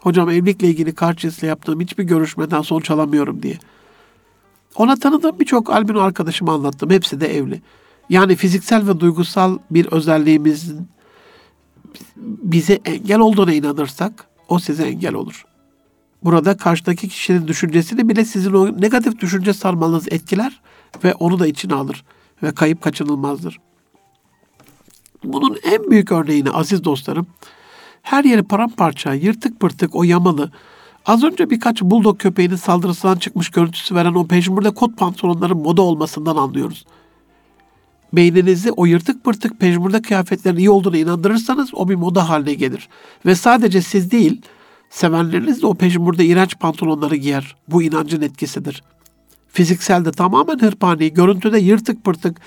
Hocam 0.00 0.30
evlilikle 0.30 0.68
ilgili 0.68 0.94
karşısıyla 0.94 1.48
yaptığım 1.48 1.80
hiçbir 1.80 2.04
görüşmeden 2.04 2.62
sonuç 2.62 2.90
alamıyorum 2.90 3.42
diye. 3.42 3.58
Ona 4.76 4.96
tanıdığım 4.96 5.40
birçok 5.40 5.70
albino 5.70 6.00
arkadaşıma 6.00 6.54
anlattım. 6.54 6.90
Hepsi 6.90 7.20
de 7.20 7.36
evli. 7.36 7.62
Yani 8.08 8.36
fiziksel 8.36 8.88
ve 8.88 9.00
duygusal 9.00 9.58
bir 9.70 9.86
özelliğimizin 9.86 10.88
bize 12.16 12.78
engel 12.84 13.18
olduğuna 13.18 13.52
inanırsak 13.52 14.26
o 14.48 14.58
size 14.58 14.82
engel 14.82 15.14
olur. 15.14 15.44
Burada 16.24 16.56
karşıdaki 16.56 17.08
kişinin 17.08 17.48
düşüncesini 17.48 18.08
bile 18.08 18.24
sizin 18.24 18.52
o 18.52 18.80
negatif 18.80 19.18
düşünce 19.18 19.52
sarmalınız 19.52 20.12
etkiler 20.12 20.60
ve 21.04 21.14
onu 21.14 21.38
da 21.38 21.46
içine 21.46 21.74
alır 21.74 22.04
ve 22.42 22.54
kayıp 22.54 22.82
kaçınılmazdır. 22.82 23.58
Bunun 25.24 25.58
en 25.64 25.90
büyük 25.90 26.12
örneğini 26.12 26.50
aziz 26.50 26.84
dostlarım, 26.84 27.26
her 28.02 28.24
yeri 28.24 28.42
paramparça, 28.42 29.14
yırtık 29.14 29.60
pırtık 29.60 29.94
o 29.94 30.04
yamalı, 30.04 30.52
az 31.06 31.24
önce 31.24 31.50
birkaç 31.50 31.82
buldog 31.82 32.18
köpeğinin 32.18 32.56
saldırısından 32.56 33.16
çıkmış 33.16 33.50
görüntüsü 33.50 33.94
veren 33.94 34.14
o 34.14 34.26
peşmurde 34.26 34.70
kot 34.70 34.96
pantolonların 34.96 35.58
moda 35.58 35.82
olmasından 35.82 36.36
anlıyoruz. 36.36 36.84
Beyninizi 38.12 38.72
o 38.72 38.86
yırtık 38.86 39.24
pırtık 39.24 39.60
pejmurda 39.60 40.02
kıyafetlerin 40.02 40.56
iyi 40.56 40.70
olduğunu 40.70 40.96
inandırırsanız 40.96 41.74
o 41.74 41.88
bir 41.88 41.94
moda 41.94 42.28
haline 42.28 42.54
gelir. 42.54 42.88
Ve 43.26 43.34
sadece 43.34 43.82
siz 43.82 44.10
değil, 44.10 44.42
sevenleriniz 44.90 45.62
de 45.62 45.66
o 45.66 45.74
pejmurda 45.74 46.22
iğrenç 46.22 46.58
pantolonları 46.58 47.16
giyer. 47.16 47.56
Bu 47.68 47.82
inancın 47.82 48.22
etkisidir. 48.22 48.82
Fizikselde 49.48 50.12
tamamen 50.12 50.58
hırpani, 50.58 51.12
görüntüde 51.12 51.58
yırtık 51.58 52.04
pırtık, 52.04 52.40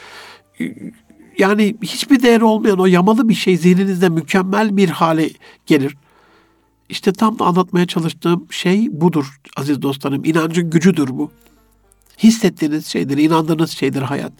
yani 1.38 1.75
hiçbir 1.82 2.23
değeri 2.23 2.43
olmayan 2.43 2.80
o 2.80 2.86
yamalı 2.86 3.30
bir 3.30 3.34
şey 3.34 3.58
zihninizde 3.58 4.10
mükemmel 4.10 4.77
bir 4.77 4.89
hale 4.89 5.30
gelir. 5.65 5.95
İşte 6.89 7.13
tam 7.13 7.39
da 7.39 7.45
anlatmaya 7.45 7.86
çalıştığım 7.86 8.47
şey 8.49 8.88
budur 8.91 9.39
aziz 9.58 9.82
dostlarım. 9.82 10.25
İnancın 10.25 10.69
gücüdür 10.69 11.10
bu. 11.10 11.32
Hissettiğiniz 12.17 12.86
şeydir, 12.86 13.17
inandığınız 13.17 13.71
şeydir 13.71 14.01
hayat. 14.01 14.34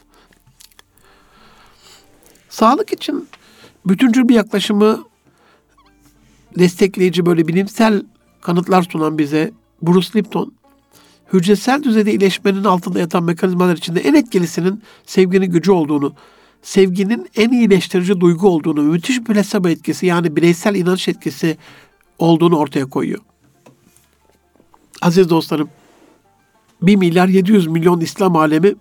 Sağlık 2.50 2.94
için 2.94 3.28
bütüncül 3.86 4.30
bir 4.30 4.36
yaklaşımı 4.36 5.04
destekleyici 6.60 7.26
böyle 7.26 7.48
bilimsel 7.48 8.04
kanıtlar 8.42 8.84
sunan 8.84 9.18
bize 9.18 9.52
Bruce 9.82 10.10
Lipton, 10.16 10.54
hücresel 11.34 11.84
düzeyde 11.84 12.12
iyileşmenin 12.12 12.64
altında 12.64 13.00
yatan 13.00 13.24
mekanizmalar 13.24 13.78
içinde 13.78 14.00
en 14.00 14.14
etkilisinin 14.14 14.82
sevginin 15.06 15.52
gücü 15.52 15.72
olduğunu, 15.72 16.14
sevginin 16.62 17.28
en 17.36 17.50
iyileştirici 17.50 18.22
duygu 18.22 18.50
olduğunu, 18.50 18.82
müthiş 18.82 19.22
plasebo 19.22 19.70
etkisi 19.70 20.06
yani 20.06 20.36
bireysel 20.36 20.76
inanç 20.76 21.08
etkisi 21.08 21.58
olduğunu 22.20 22.58
ortaya 22.58 22.86
koyuyor. 22.86 23.20
Aziz 25.02 25.30
dostlarım, 25.30 25.70
1 26.82 26.96
milyar 26.96 27.28
700 27.28 27.68
milyon 27.68 28.02
İslam 28.02 28.36
alemi 28.36 28.76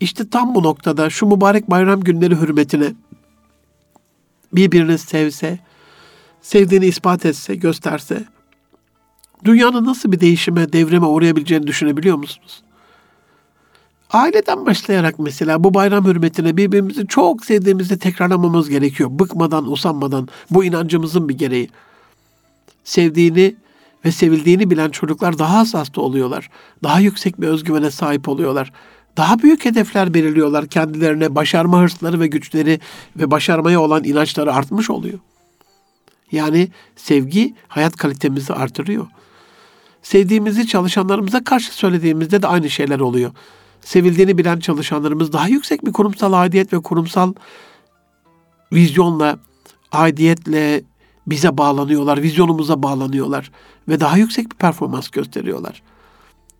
işte 0.00 0.28
tam 0.30 0.54
bu 0.54 0.62
noktada 0.62 1.10
şu 1.10 1.26
mübarek 1.26 1.70
bayram 1.70 2.00
günleri 2.00 2.36
hürmetine 2.36 2.92
birbirini 4.52 4.98
sevse, 4.98 5.58
sevdiğini 6.42 6.86
ispat 6.86 7.26
etse, 7.26 7.54
gösterse, 7.54 8.24
dünyanın 9.44 9.84
nasıl 9.84 10.12
bir 10.12 10.20
değişime, 10.20 10.72
devrime 10.72 11.06
uğrayabileceğini 11.06 11.66
düşünebiliyor 11.66 12.16
musunuz? 12.16 12.62
Aileden 14.10 14.66
başlayarak 14.66 15.18
mesela 15.18 15.64
bu 15.64 15.74
bayram 15.74 16.04
hürmetine 16.04 16.56
birbirimizi 16.56 17.06
çok 17.06 17.44
sevdiğimizi 17.44 17.98
tekrarlamamız 17.98 18.68
gerekiyor. 18.68 19.10
Bıkmadan, 19.12 19.72
usanmadan. 19.72 20.28
Bu 20.50 20.64
inancımızın 20.64 21.28
bir 21.28 21.38
gereği. 21.38 21.70
Sevdiğini 22.84 23.56
ve 24.04 24.12
sevildiğini 24.12 24.70
bilen 24.70 24.90
çocuklar 24.90 25.38
daha 25.38 25.58
hassaslı 25.58 26.02
oluyorlar. 26.02 26.50
Daha 26.84 27.00
yüksek 27.00 27.40
bir 27.40 27.46
özgüvene 27.46 27.90
sahip 27.90 28.28
oluyorlar. 28.28 28.72
Daha 29.16 29.38
büyük 29.38 29.64
hedefler 29.64 30.14
belirliyorlar 30.14 30.66
kendilerine. 30.66 31.34
Başarma 31.34 31.80
hırsları 31.80 32.20
ve 32.20 32.26
güçleri 32.26 32.80
ve 33.16 33.30
başarmaya 33.30 33.80
olan 33.80 34.04
inançları 34.04 34.54
artmış 34.54 34.90
oluyor. 34.90 35.18
Yani 36.32 36.68
sevgi 36.96 37.54
hayat 37.68 37.96
kalitemizi 37.96 38.52
artırıyor. 38.52 39.06
Sevdiğimizi 40.02 40.66
çalışanlarımıza 40.66 41.44
karşı 41.44 41.74
söylediğimizde 41.74 42.42
de 42.42 42.46
aynı 42.46 42.70
şeyler 42.70 43.00
oluyor 43.00 43.32
sevildiğini 43.84 44.38
bilen 44.38 44.58
çalışanlarımız 44.58 45.32
daha 45.32 45.48
yüksek 45.48 45.86
bir 45.86 45.92
kurumsal 45.92 46.32
aidiyet 46.32 46.72
ve 46.72 46.82
kurumsal 46.82 47.34
vizyonla, 48.72 49.38
aidiyetle 49.92 50.82
bize 51.26 51.58
bağlanıyorlar, 51.58 52.22
vizyonumuza 52.22 52.82
bağlanıyorlar 52.82 53.50
ve 53.88 54.00
daha 54.00 54.16
yüksek 54.16 54.50
bir 54.50 54.56
performans 54.56 55.08
gösteriyorlar. 55.08 55.82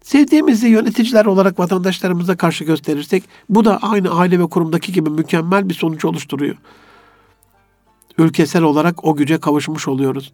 Sevdiğimizi 0.02 0.68
yöneticiler 0.68 1.24
olarak 1.24 1.58
vatandaşlarımıza 1.58 2.36
karşı 2.36 2.64
gösterirsek 2.64 3.24
bu 3.48 3.64
da 3.64 3.78
aynı 3.82 4.10
aile 4.10 4.38
ve 4.38 4.46
kurumdaki 4.46 4.92
gibi 4.92 5.10
mükemmel 5.10 5.68
bir 5.68 5.74
sonuç 5.74 6.04
oluşturuyor. 6.04 6.56
Ülkesel 8.18 8.62
olarak 8.62 9.04
o 9.04 9.16
güce 9.16 9.38
kavuşmuş 9.38 9.88
oluyoruz. 9.88 10.32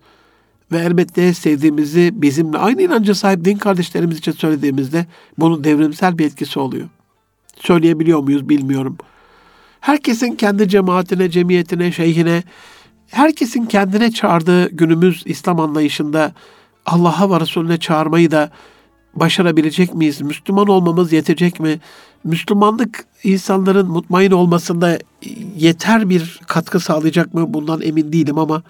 Ve 0.73 0.79
elbette 0.79 1.35
sevdiğimizi 1.35 2.11
bizimle 2.15 2.59
aynı 2.59 2.83
inanca 2.83 3.15
sahip 3.15 3.45
din 3.45 3.59
kardeşlerimiz 3.59 4.19
için 4.19 4.33
söylediğimizde 4.33 5.07
bunun 5.39 5.65
devrimsel 5.65 6.19
bir 6.19 6.27
etkisi 6.27 6.59
oluyor. 6.59 6.89
Söyleyebiliyor 7.61 8.21
muyuz 8.21 8.49
bilmiyorum. 8.49 8.99
Herkesin 9.81 10.35
kendi 10.35 10.69
cemaatine, 10.69 11.31
cemiyetine, 11.31 11.93
şeyhine, 11.93 12.43
herkesin 13.07 13.67
kendine 13.67 14.11
çağırdığı 14.11 14.71
günümüz 14.71 15.23
İslam 15.27 15.61
anlayışında 15.61 16.33
Allah'a 16.87 17.31
ve 17.31 17.41
Resulüne 17.41 17.79
çağırmayı 17.79 18.31
da 18.31 18.51
başarabilecek 19.15 19.95
miyiz? 19.95 20.21
Müslüman 20.21 20.67
olmamız 20.67 21.13
yetecek 21.13 21.61
mi? 21.61 21.81
Müslümanlık 22.25 23.05
insanların 23.25 23.91
mutmain 23.91 24.31
olmasında 24.31 24.99
yeter 25.57 26.11
bir 26.11 26.41
katkı 26.47 26.81
sağlayacak 26.81 27.35
mı? 27.35 27.55
Bundan 27.55 27.83
emin 27.83 28.13
değilim 28.13 28.39
ama 28.39 28.63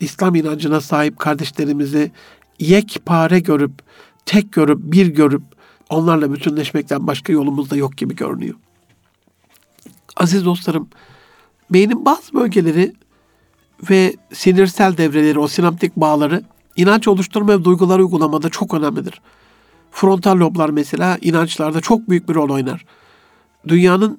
İslam 0.00 0.34
inancına 0.34 0.80
sahip 0.80 1.18
kardeşlerimizi 1.18 2.12
yekpare 2.58 3.40
görüp, 3.40 3.72
tek 4.26 4.52
görüp, 4.52 4.78
bir 4.80 5.06
görüp 5.06 5.42
onlarla 5.90 6.32
bütünleşmekten 6.32 7.06
başka 7.06 7.32
yolumuz 7.32 7.70
da 7.70 7.76
yok 7.76 7.96
gibi 7.96 8.16
görünüyor. 8.16 8.54
Aziz 10.16 10.44
dostlarım, 10.44 10.88
beynin 11.70 12.04
bazı 12.04 12.34
bölgeleri 12.34 12.92
ve 13.90 14.16
sinirsel 14.32 14.96
devreleri, 14.96 15.38
o 15.38 15.48
sinaptik 15.48 15.96
bağları 15.96 16.42
inanç 16.76 17.08
oluşturma 17.08 17.52
ve 17.52 17.64
duygular 17.64 17.98
uygulamada 17.98 18.48
çok 18.48 18.74
önemlidir. 18.74 19.20
Frontal 19.96 20.38
loblar 20.38 20.70
mesela 20.70 21.18
inançlarda 21.20 21.80
çok 21.80 22.10
büyük 22.10 22.28
bir 22.28 22.34
rol 22.34 22.50
oynar. 22.50 22.84
Dünyanın 23.68 24.18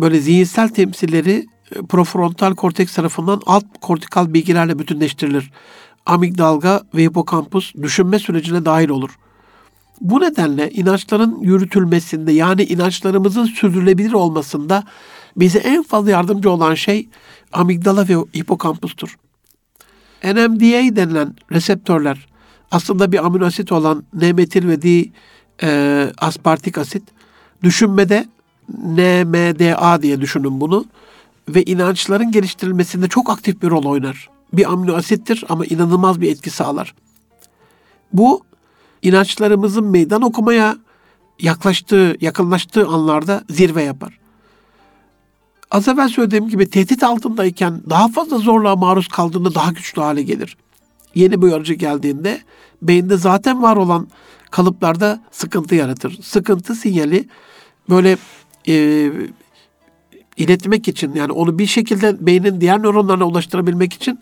böyle 0.00 0.20
zihinsel 0.20 0.68
temsilleri 0.68 1.46
profrontal 1.88 2.54
korteks 2.54 2.94
tarafından 2.94 3.42
alt 3.46 3.64
kortikal 3.80 4.34
bilgilerle 4.34 4.78
bütünleştirilir. 4.78 5.50
Amigdalga 6.06 6.82
ve 6.94 7.02
hipokampus 7.02 7.74
düşünme 7.74 8.18
sürecine 8.18 8.64
dahil 8.64 8.88
olur. 8.88 9.10
Bu 10.00 10.20
nedenle 10.20 10.70
inançların 10.70 11.40
yürütülmesinde 11.40 12.32
yani 12.32 12.62
inançlarımızın 12.62 13.44
sürdürülebilir 13.44 14.12
olmasında 14.12 14.84
bize 15.36 15.58
en 15.58 15.82
fazla 15.82 16.10
yardımcı 16.10 16.50
olan 16.50 16.74
şey 16.74 17.08
amigdala 17.52 18.08
ve 18.08 18.14
hipokampustur. 18.38 19.18
NMDA 20.24 20.96
denilen 20.96 21.34
reseptörler 21.52 22.29
aslında 22.70 23.12
bir 23.12 23.26
amino 23.26 23.44
asit 23.46 23.72
olan 23.72 24.04
N-metil 24.14 24.68
ve 24.68 24.82
di 24.82 25.12
e, 25.62 26.12
aspartik 26.18 26.78
asit 26.78 27.02
düşünmede 27.62 28.26
NMDA 28.68 30.02
diye 30.02 30.20
düşünün 30.20 30.60
bunu 30.60 30.84
ve 31.48 31.62
inançların 31.62 32.32
geliştirilmesinde 32.32 33.08
çok 33.08 33.30
aktif 33.30 33.62
bir 33.62 33.70
rol 33.70 33.84
oynar. 33.84 34.30
Bir 34.52 34.72
amino 34.72 34.94
asittir 34.94 35.44
ama 35.48 35.66
inanılmaz 35.66 36.20
bir 36.20 36.30
etki 36.30 36.50
sağlar. 36.50 36.94
Bu 38.12 38.42
inançlarımızın 39.02 39.84
meydan 39.84 40.22
okumaya 40.22 40.76
yaklaştığı, 41.40 42.16
yakınlaştığı 42.20 42.86
anlarda 42.86 43.44
zirve 43.50 43.82
yapar. 43.82 44.20
Az 45.70 45.88
evvel 45.88 46.08
söylediğim 46.08 46.48
gibi 46.48 46.70
tehdit 46.70 47.02
altındayken 47.02 47.82
daha 47.90 48.08
fazla 48.08 48.38
zorluğa 48.38 48.76
maruz 48.76 49.08
kaldığında 49.08 49.54
daha 49.54 49.72
güçlü 49.72 50.02
hale 50.02 50.22
gelir. 50.22 50.56
Yeni 51.14 51.42
bir 51.42 51.46
uyarıcı 51.46 51.74
geldiğinde 51.74 52.40
beyinde 52.82 53.16
zaten 53.16 53.62
var 53.62 53.76
olan 53.76 54.08
kalıplarda 54.50 55.20
sıkıntı 55.30 55.74
yaratır. 55.74 56.18
Sıkıntı 56.22 56.74
sinyali 56.74 57.28
böyle 57.88 58.16
e, 58.68 59.10
iletmek 60.36 60.88
için 60.88 61.14
yani 61.14 61.32
onu 61.32 61.58
bir 61.58 61.66
şekilde 61.66 62.26
beynin 62.26 62.60
diğer 62.60 62.82
nöronlarına 62.82 63.26
ulaştırabilmek 63.26 63.92
için 63.92 64.18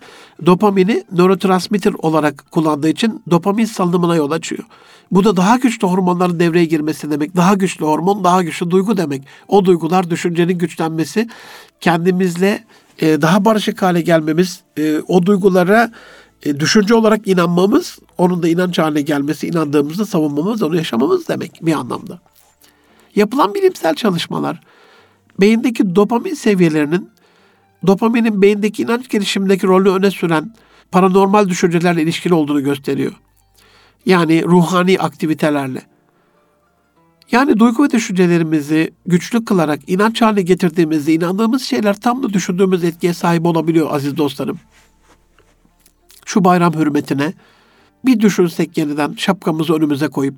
dopamini 0.47 1.05
nörotransmitter 1.13 1.93
olarak 1.99 2.45
kullandığı 2.51 2.89
için 2.89 3.23
dopamin 3.31 3.65
salınımına 3.65 4.17
yol 4.17 4.31
açıyor. 4.31 4.65
Bu 5.11 5.25
da 5.25 5.37
daha 5.37 5.57
güçlü 5.57 5.87
hormonların 5.87 6.41
devreye 6.41 6.65
girmesi 6.65 7.11
demek. 7.11 7.37
Daha 7.37 7.55
güçlü 7.55 7.85
hormon, 7.85 8.25
daha 8.25 8.43
güçlü 8.43 8.71
duygu 8.71 8.97
demek. 8.97 9.23
O 9.49 9.65
duygular 9.65 10.11
düşüncenin 10.11 10.59
güçlenmesi, 10.59 11.29
kendimizle 11.81 12.65
e, 12.99 13.23
daha 13.23 13.45
barışık 13.45 13.83
hale 13.83 14.01
gelmemiz, 14.01 14.61
e, 14.79 14.99
o 15.09 15.27
duygulara 15.27 15.93
e, 16.43 16.61
düşünce 16.61 16.95
olarak 16.95 17.29
inanmamız, 17.29 17.99
onun 18.19 18.43
da 18.43 18.49
inanç 18.49 18.79
haline 18.79 19.01
gelmesi, 19.01 19.47
inandığımızda 19.47 20.07
savunmamız, 20.07 20.63
onu 20.63 20.77
yaşamamız 20.77 21.29
demek 21.29 21.59
bir 21.63 21.73
anlamda. 21.73 22.21
Yapılan 23.17 23.55
bilimsel 23.55 23.95
çalışmalar 23.95 24.61
beyindeki 25.41 25.97
dopamin 25.97 26.35
seviyelerinin 26.35 27.11
dopaminin 27.87 28.43
beyindeki 28.43 28.83
inanç 28.83 29.09
gelişimindeki 29.09 29.67
rolünü 29.67 29.89
öne 29.89 30.11
süren 30.11 30.55
paranormal 30.91 31.49
düşüncelerle 31.49 32.03
ilişkili 32.03 32.35
olduğunu 32.35 32.63
gösteriyor. 32.63 33.13
Yani 34.07 34.45
ruhani 34.45 34.99
aktivitelerle. 34.99 35.83
Yani 37.33 37.59
duygu 37.59 37.85
ve 37.85 37.91
düşüncelerimizi 37.91 38.95
güçlü 39.07 39.45
kılarak 39.45 39.81
inanç 39.87 40.23
haline 40.23 40.43
getirdiğimizde 40.43 41.15
inandığımız 41.15 41.63
şeyler 41.63 42.01
tam 42.01 42.23
da 42.23 42.33
düşündüğümüz 42.33 42.85
etkiye 42.85 43.15
sahip 43.15 43.47
olabiliyor 43.47 43.91
aziz 43.91 44.17
dostlarım. 44.17 44.59
Şu 46.29 46.45
bayram 46.45 46.75
hürmetine 46.75 47.33
bir 48.05 48.21
düşünsek 48.21 48.79
yeniden 48.79 49.15
şapkamızı 49.17 49.75
önümüze 49.75 50.09
koyup 50.09 50.35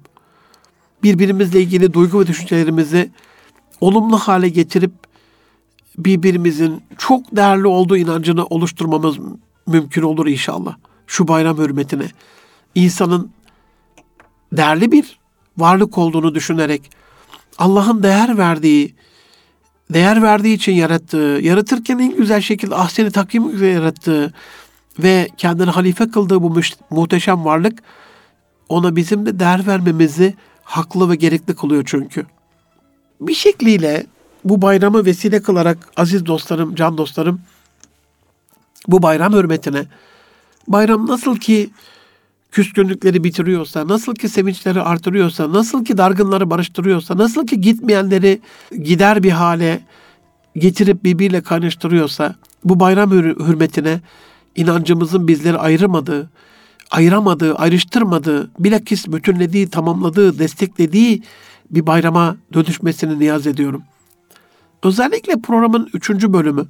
birbirimizle 1.03 1.61
ilgili 1.61 1.93
duygu 1.95 2.20
ve 2.20 2.26
düşüncelerimizi 2.26 3.11
olumlu 3.80 4.18
hale 4.18 4.49
getirip 4.49 4.93
birbirimizin 5.99 6.82
çok 6.99 7.36
değerli 7.36 7.66
olduğu 7.66 7.97
inancını 7.97 8.47
oluşturmamız 8.47 9.16
mümkün 9.66 10.03
olur 10.03 10.26
inşallah. 10.26 10.76
Şu 11.07 11.28
bayram 11.28 11.59
hürmetine. 11.59 12.07
insanın 12.74 13.30
değerli 14.53 14.93
bir 14.93 15.18
varlık 15.59 15.99
olduğunu 15.99 16.34
düşünerek 16.34 16.91
Allah'ın 17.59 18.03
değer 18.03 18.38
verdiği, 18.38 18.95
değer 19.93 20.22
verdiği 20.22 20.55
için 20.55 20.72
yarattığı, 20.72 21.38
yaratırken 21.43 21.99
en 21.99 22.16
güzel 22.16 22.41
şekilde 22.41 22.74
ahseni 22.74 23.11
takvim 23.11 23.64
yarattığı 23.64 24.32
ve 25.03 25.28
kendini 25.36 25.70
halife 25.70 26.11
kıldığı 26.11 26.42
bu 26.42 26.61
muhteşem 26.90 27.44
varlık 27.44 27.82
ona 28.68 28.96
bizim 28.96 29.26
de 29.26 29.38
değer 29.38 29.66
vermemizi 29.66 30.34
haklı 30.62 31.11
ve 31.11 31.16
gerekli 31.16 31.57
kılıyor 31.57 31.82
çünkü. 31.86 32.26
Bir 33.20 33.34
şekliyle 33.34 34.07
bu 34.44 34.62
bayramı 34.62 35.05
vesile 35.05 35.42
kılarak 35.42 35.78
aziz 35.96 36.26
dostlarım, 36.26 36.74
can 36.74 36.98
dostlarım 36.98 37.40
bu 38.88 39.03
bayram 39.03 39.32
hürmetine 39.32 39.84
bayram 40.68 41.07
nasıl 41.07 41.36
ki 41.36 41.70
küskünlükleri 42.53 43.24
bitiriyorsa, 43.24 43.88
nasıl 43.88 44.14
ki 44.14 44.28
sevinçleri 44.28 44.82
artırıyorsa, 44.82 45.53
nasıl 45.53 45.84
ki 45.84 45.98
dargınları 45.98 46.51
barıştırıyorsa, 46.51 47.16
nasıl 47.16 47.46
ki 47.46 47.61
gitmeyenleri 47.61 48.40
gider 48.82 49.22
bir 49.22 49.30
hale 49.30 49.80
getirip 50.57 51.05
birbiriyle 51.05 51.40
kaynaştırıyorsa, 51.40 52.34
bu 52.64 52.80
bayram 52.80 53.11
hürmetine 53.11 54.01
inancımızın 54.57 55.28
bizleri 55.28 55.59
ayırmadığı, 55.59 56.30
ayıramadığı, 56.90 57.55
ayrıştırmadığı, 57.55 58.51
bilakis 58.59 59.07
bütünlediği, 59.07 59.70
tamamladığı, 59.70 60.38
desteklediği 60.38 61.22
bir 61.70 61.86
bayrama 61.86 62.36
dönüşmesini 62.53 63.18
niyaz 63.18 63.46
ediyorum. 63.46 63.82
Özellikle 64.82 65.40
programın 65.40 65.90
üçüncü 65.94 66.32
bölümü, 66.32 66.66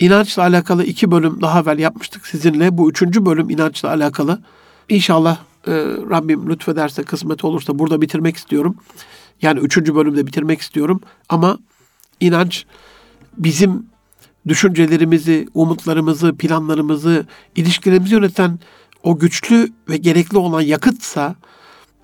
inançla 0.00 0.42
alakalı 0.42 0.84
iki 0.84 1.10
bölüm 1.10 1.40
daha 1.40 1.60
evvel 1.60 1.78
yapmıştık 1.78 2.26
sizinle. 2.26 2.78
Bu 2.78 2.90
üçüncü 2.90 3.26
bölüm 3.26 3.50
inançla 3.50 3.88
alakalı. 3.88 4.40
İnşallah 4.88 5.38
e, 5.66 5.72
Rabbim 6.10 6.50
lütfederse, 6.50 7.02
kısmet 7.02 7.44
olursa 7.44 7.78
burada 7.78 8.00
bitirmek 8.00 8.36
istiyorum. 8.36 8.76
Yani 9.42 9.60
üçüncü 9.60 9.94
bölümde 9.94 10.26
bitirmek 10.26 10.60
istiyorum. 10.60 11.00
Ama 11.28 11.58
inanç 12.20 12.66
bizim 13.38 13.86
düşüncelerimizi, 14.48 15.48
umutlarımızı, 15.54 16.36
planlarımızı, 16.36 17.26
ilişkilerimizi 17.56 18.14
yöneten 18.14 18.58
o 19.02 19.18
güçlü 19.18 19.72
ve 19.88 19.96
gerekli 19.96 20.38
olan 20.38 20.60
yakıtsa 20.60 21.34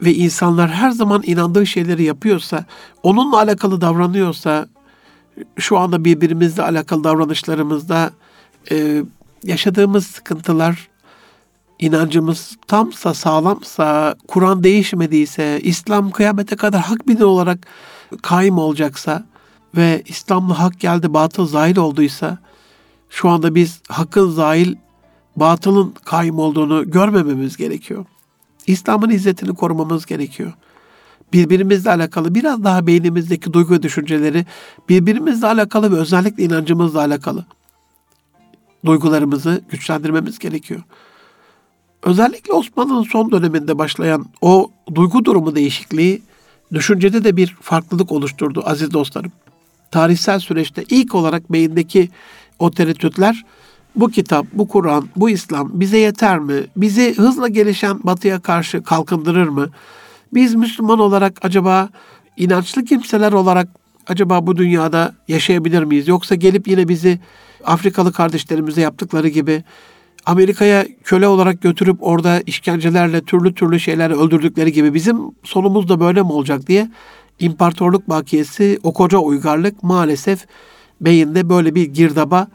ve 0.03 0.15
insanlar 0.15 0.71
her 0.71 0.91
zaman 0.91 1.23
inandığı 1.27 1.67
şeyleri 1.67 2.03
yapıyorsa, 2.03 2.65
onunla 3.03 3.37
alakalı 3.39 3.81
davranıyorsa, 3.81 4.69
şu 5.59 5.79
anda 5.79 6.05
birbirimizle 6.05 6.63
alakalı 6.63 7.05
davranışlarımızda 7.05 8.11
e, 8.71 9.03
yaşadığımız 9.45 10.07
sıkıntılar, 10.07 10.89
inancımız 11.79 12.57
tamsa, 12.67 13.15
sağlamsa, 13.15 14.17
Kur'an 14.29 14.65
değişmediyse, 14.65 15.61
İslam 15.63 16.11
kıyamete 16.11 16.57
kadar 16.57 16.81
hak 16.83 17.09
bini 17.09 17.25
olarak 17.25 17.59
kaim 18.23 18.59
olacaksa 18.59 19.25
ve 19.75 20.03
İslam'la 20.07 20.59
hak 20.59 20.81
geldi, 20.81 21.15
batıl 21.15 21.47
zahil 21.47 21.77
olduysa, 21.77 22.39
şu 23.11 23.29
anda 23.29 23.55
biz 23.55 23.81
hakkın 23.89 24.31
zahil, 24.31 24.75
batılın 25.37 25.95
kaim 26.05 26.39
olduğunu 26.39 26.91
görmememiz 26.91 27.57
gerekiyor. 27.57 28.05
İslam'ın 28.67 29.11
izzetini 29.11 29.55
korumamız 29.55 30.07
gerekiyor. 30.07 30.53
Birbirimizle 31.33 31.91
alakalı 31.91 32.35
biraz 32.35 32.65
daha 32.65 32.87
beynimizdeki 32.87 33.53
duygu 33.53 33.75
ve 33.75 33.83
düşünceleri 33.83 34.47
birbirimizle 34.89 35.47
alakalı 35.47 35.93
ve 35.93 35.97
özellikle 35.97 36.45
inancımızla 36.45 37.01
alakalı 37.01 37.45
duygularımızı 38.87 39.63
güçlendirmemiz 39.71 40.39
gerekiyor. 40.39 40.81
Özellikle 42.03 42.53
Osmanlı'nın 42.53 43.03
son 43.03 43.31
döneminde 43.31 43.79
başlayan 43.79 44.27
o 44.41 44.71
duygu 44.95 45.25
durumu 45.25 45.55
değişikliği 45.55 46.23
düşüncede 46.73 47.25
de 47.25 47.37
bir 47.37 47.57
farklılık 47.61 48.13
oluşturdu 48.13 48.63
aziz 48.65 48.93
dostlarım. 48.93 49.33
Tarihsel 49.91 50.39
süreçte 50.39 50.85
ilk 50.91 51.15
olarak 51.15 51.53
beyindeki 51.53 52.11
o 52.59 52.71
tereddütler 52.71 53.45
bu 53.97 54.11
kitap, 54.11 54.47
bu 54.53 54.69
Kur'an, 54.69 55.09
bu 55.17 55.31
İslam 55.31 55.71
bize 55.81 55.99
yeter 55.99 56.39
mi? 56.39 56.55
Bizi 56.77 57.15
hızla 57.17 57.49
gelişen 57.49 58.01
batıya 58.05 58.41
karşı 58.41 58.83
kalkındırır 58.83 59.49
mı? 59.49 59.69
Biz 60.35 60.55
Müslüman 60.55 60.99
olarak 60.99 61.39
acaba 61.43 61.89
inançlı 62.37 62.85
kimseler 62.85 63.33
olarak 63.33 63.69
acaba 64.07 64.47
bu 64.47 64.57
dünyada 64.57 65.15
yaşayabilir 65.29 65.83
miyiz? 65.83 66.09
Yoksa 66.09 66.35
gelip 66.35 66.69
yine 66.69 66.89
bizi 66.89 67.21
Afrikalı 67.65 68.13
kardeşlerimize 68.13 68.81
yaptıkları 68.81 69.29
gibi 69.29 69.65
Amerika'ya 70.27 70.87
köle 71.05 71.29
olarak 71.29 71.63
götürüp 71.63 71.97
orada 72.01 72.41
işkencelerle 72.47 73.21
türlü 73.21 73.55
türlü 73.55 73.81
şeyler 73.81 74.11
öldürdükleri 74.11 74.73
gibi 74.73 74.95
bizim 74.95 75.17
sonumuz 75.43 75.89
da 75.89 76.01
böyle 76.01 76.23
mi 76.23 76.33
olacak 76.33 76.67
diye 76.67 76.89
imparatorluk 77.41 78.09
bakiyesi 78.09 78.79
o 78.83 78.93
koca 78.93 79.19
uygarlık 79.19 79.83
maalesef 79.83 80.47
beyinde 81.01 81.49
böyle 81.49 81.75
bir 81.75 81.85
girdaba, 81.85 82.49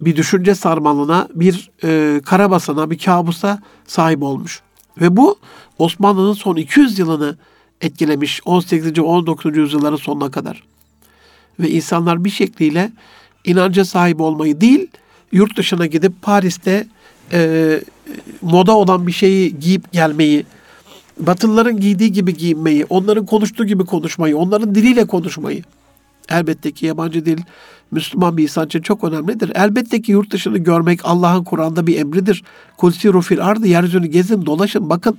bir 0.00 0.16
düşünce 0.16 0.54
sarmalına, 0.54 1.28
bir 1.34 1.70
e, 1.84 2.20
karabasana, 2.24 2.90
bir 2.90 2.98
kabusa 2.98 3.62
sahip 3.86 4.22
olmuş. 4.22 4.62
Ve 5.00 5.16
bu 5.16 5.38
Osmanlı'nın 5.78 6.32
son 6.32 6.56
200 6.56 6.98
yılını 6.98 7.36
etkilemiş 7.80 8.40
18. 8.44 8.98
19. 8.98 9.56
yüzyılların 9.56 9.96
sonuna 9.96 10.30
kadar. 10.30 10.62
Ve 11.60 11.70
insanlar 11.70 12.24
bir 12.24 12.30
şekliyle 12.30 12.92
inanca 13.44 13.84
sahip 13.84 14.20
olmayı 14.20 14.60
değil, 14.60 14.86
yurt 15.32 15.56
dışına 15.56 15.86
gidip 15.86 16.22
Paris'te 16.22 16.86
e, 17.32 17.80
moda 18.42 18.76
olan 18.76 19.06
bir 19.06 19.12
şeyi 19.12 19.58
giyip 19.58 19.92
gelmeyi, 19.92 20.46
Batılıların 21.18 21.80
giydiği 21.80 22.12
gibi 22.12 22.36
giyinmeyi, 22.36 22.86
onların 22.88 23.26
konuştuğu 23.26 23.66
gibi 23.66 23.84
konuşmayı, 23.84 24.36
onların 24.36 24.74
diliyle 24.74 25.06
konuşmayı. 25.06 25.62
Elbette 26.28 26.72
ki 26.72 26.86
yabancı 26.86 27.26
dil 27.26 27.38
Müslüman 27.90 28.36
bir 28.36 28.42
insan 28.42 28.66
için 28.66 28.80
çok 28.80 29.04
önemlidir. 29.04 29.52
Elbette 29.54 30.02
ki 30.02 30.12
yurt 30.12 30.30
dışını 30.30 30.58
görmek 30.58 31.00
Allah'ın 31.04 31.44
Kur'an'da 31.44 31.86
bir 31.86 31.98
emridir. 31.98 32.44
Kulsiru 32.76 33.20
fil 33.20 33.44
ardı 33.44 33.66
yeryüzünü 33.66 34.06
gezin 34.06 34.46
dolaşın 34.46 34.90
bakın. 34.90 35.18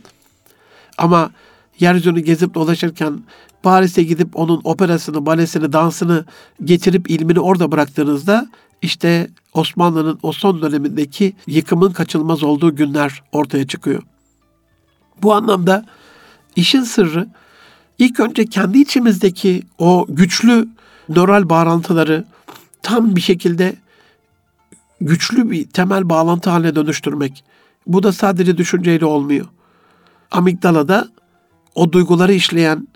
Ama 0.97 1.31
yeryüzünü 1.79 2.19
gezip 2.19 2.53
dolaşırken 2.53 3.23
Paris'e 3.63 4.03
gidip 4.03 4.35
onun 4.35 4.61
operasını, 4.63 5.25
balesini, 5.25 5.73
dansını 5.73 6.25
getirip 6.63 7.09
ilmini 7.09 7.39
orada 7.39 7.71
bıraktığınızda 7.71 8.47
işte 8.81 9.29
Osmanlı'nın 9.53 10.19
o 10.23 10.31
son 10.31 10.61
dönemindeki 10.61 11.33
yıkımın 11.47 11.91
kaçılmaz 11.91 12.43
olduğu 12.43 12.75
günler 12.75 13.23
ortaya 13.31 13.67
çıkıyor. 13.67 14.03
Bu 15.23 15.33
anlamda 15.33 15.85
işin 16.55 16.83
sırrı 16.83 17.27
ilk 17.97 18.19
önce 18.19 18.45
kendi 18.45 18.79
içimizdeki 18.79 19.63
o 19.77 20.05
güçlü 20.09 20.67
nöral 21.09 21.49
bağlantıları 21.49 22.25
tam 22.81 23.15
bir 23.15 23.21
şekilde 23.21 23.75
güçlü 25.01 25.51
bir 25.51 25.67
temel 25.67 26.09
bağlantı 26.09 26.49
haline 26.49 26.75
dönüştürmek. 26.75 27.43
Bu 27.87 28.03
da 28.03 28.13
sadece 28.13 28.57
düşünceyle 28.57 29.05
olmuyor. 29.05 29.45
Amigdalada 30.31 31.09
o 31.75 31.91
duyguları 31.91 32.33
işleyen, 32.33 32.87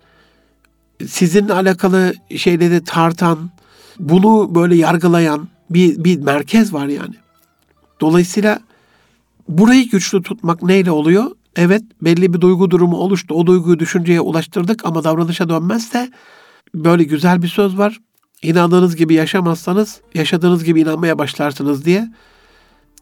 sizinle 1.08 1.54
alakalı 1.54 2.14
şeyleri 2.38 2.84
tartan, 2.84 3.50
bunu 4.00 4.56
böyle 4.56 4.76
yargılayan 4.76 5.48
bir, 5.70 6.04
bir 6.04 6.20
merkez 6.20 6.74
var 6.74 6.88
yani. 6.88 7.16
Dolayısıyla 8.02 8.60
burayı 9.50 9.90
güçlü 9.90 10.24
tutmak 10.24 10.64
neyle 10.64 10.92
oluyor? 10.92 11.32
Evet 11.56 11.84
belli 12.02 12.34
bir 12.34 12.42
duygu 12.42 12.72
durumu 12.72 12.98
oluştu. 12.98 13.36
O 13.36 13.46
duyguyu 13.46 13.80
düşünceye 13.80 14.22
ulaştırdık 14.22 14.86
ama 14.86 15.04
davranışa 15.04 15.50
dönmezse 15.50 16.12
böyle 16.76 17.04
güzel 17.04 17.42
bir 17.42 17.48
söz 17.48 17.78
var. 17.78 18.00
İnandığınız 18.42 18.96
gibi 18.96 19.14
yaşamazsanız 19.14 20.02
yaşadığınız 20.14 20.64
gibi 20.64 20.82
inanmaya 20.82 21.18
başlarsınız 21.18 21.86
diye. 21.86 22.12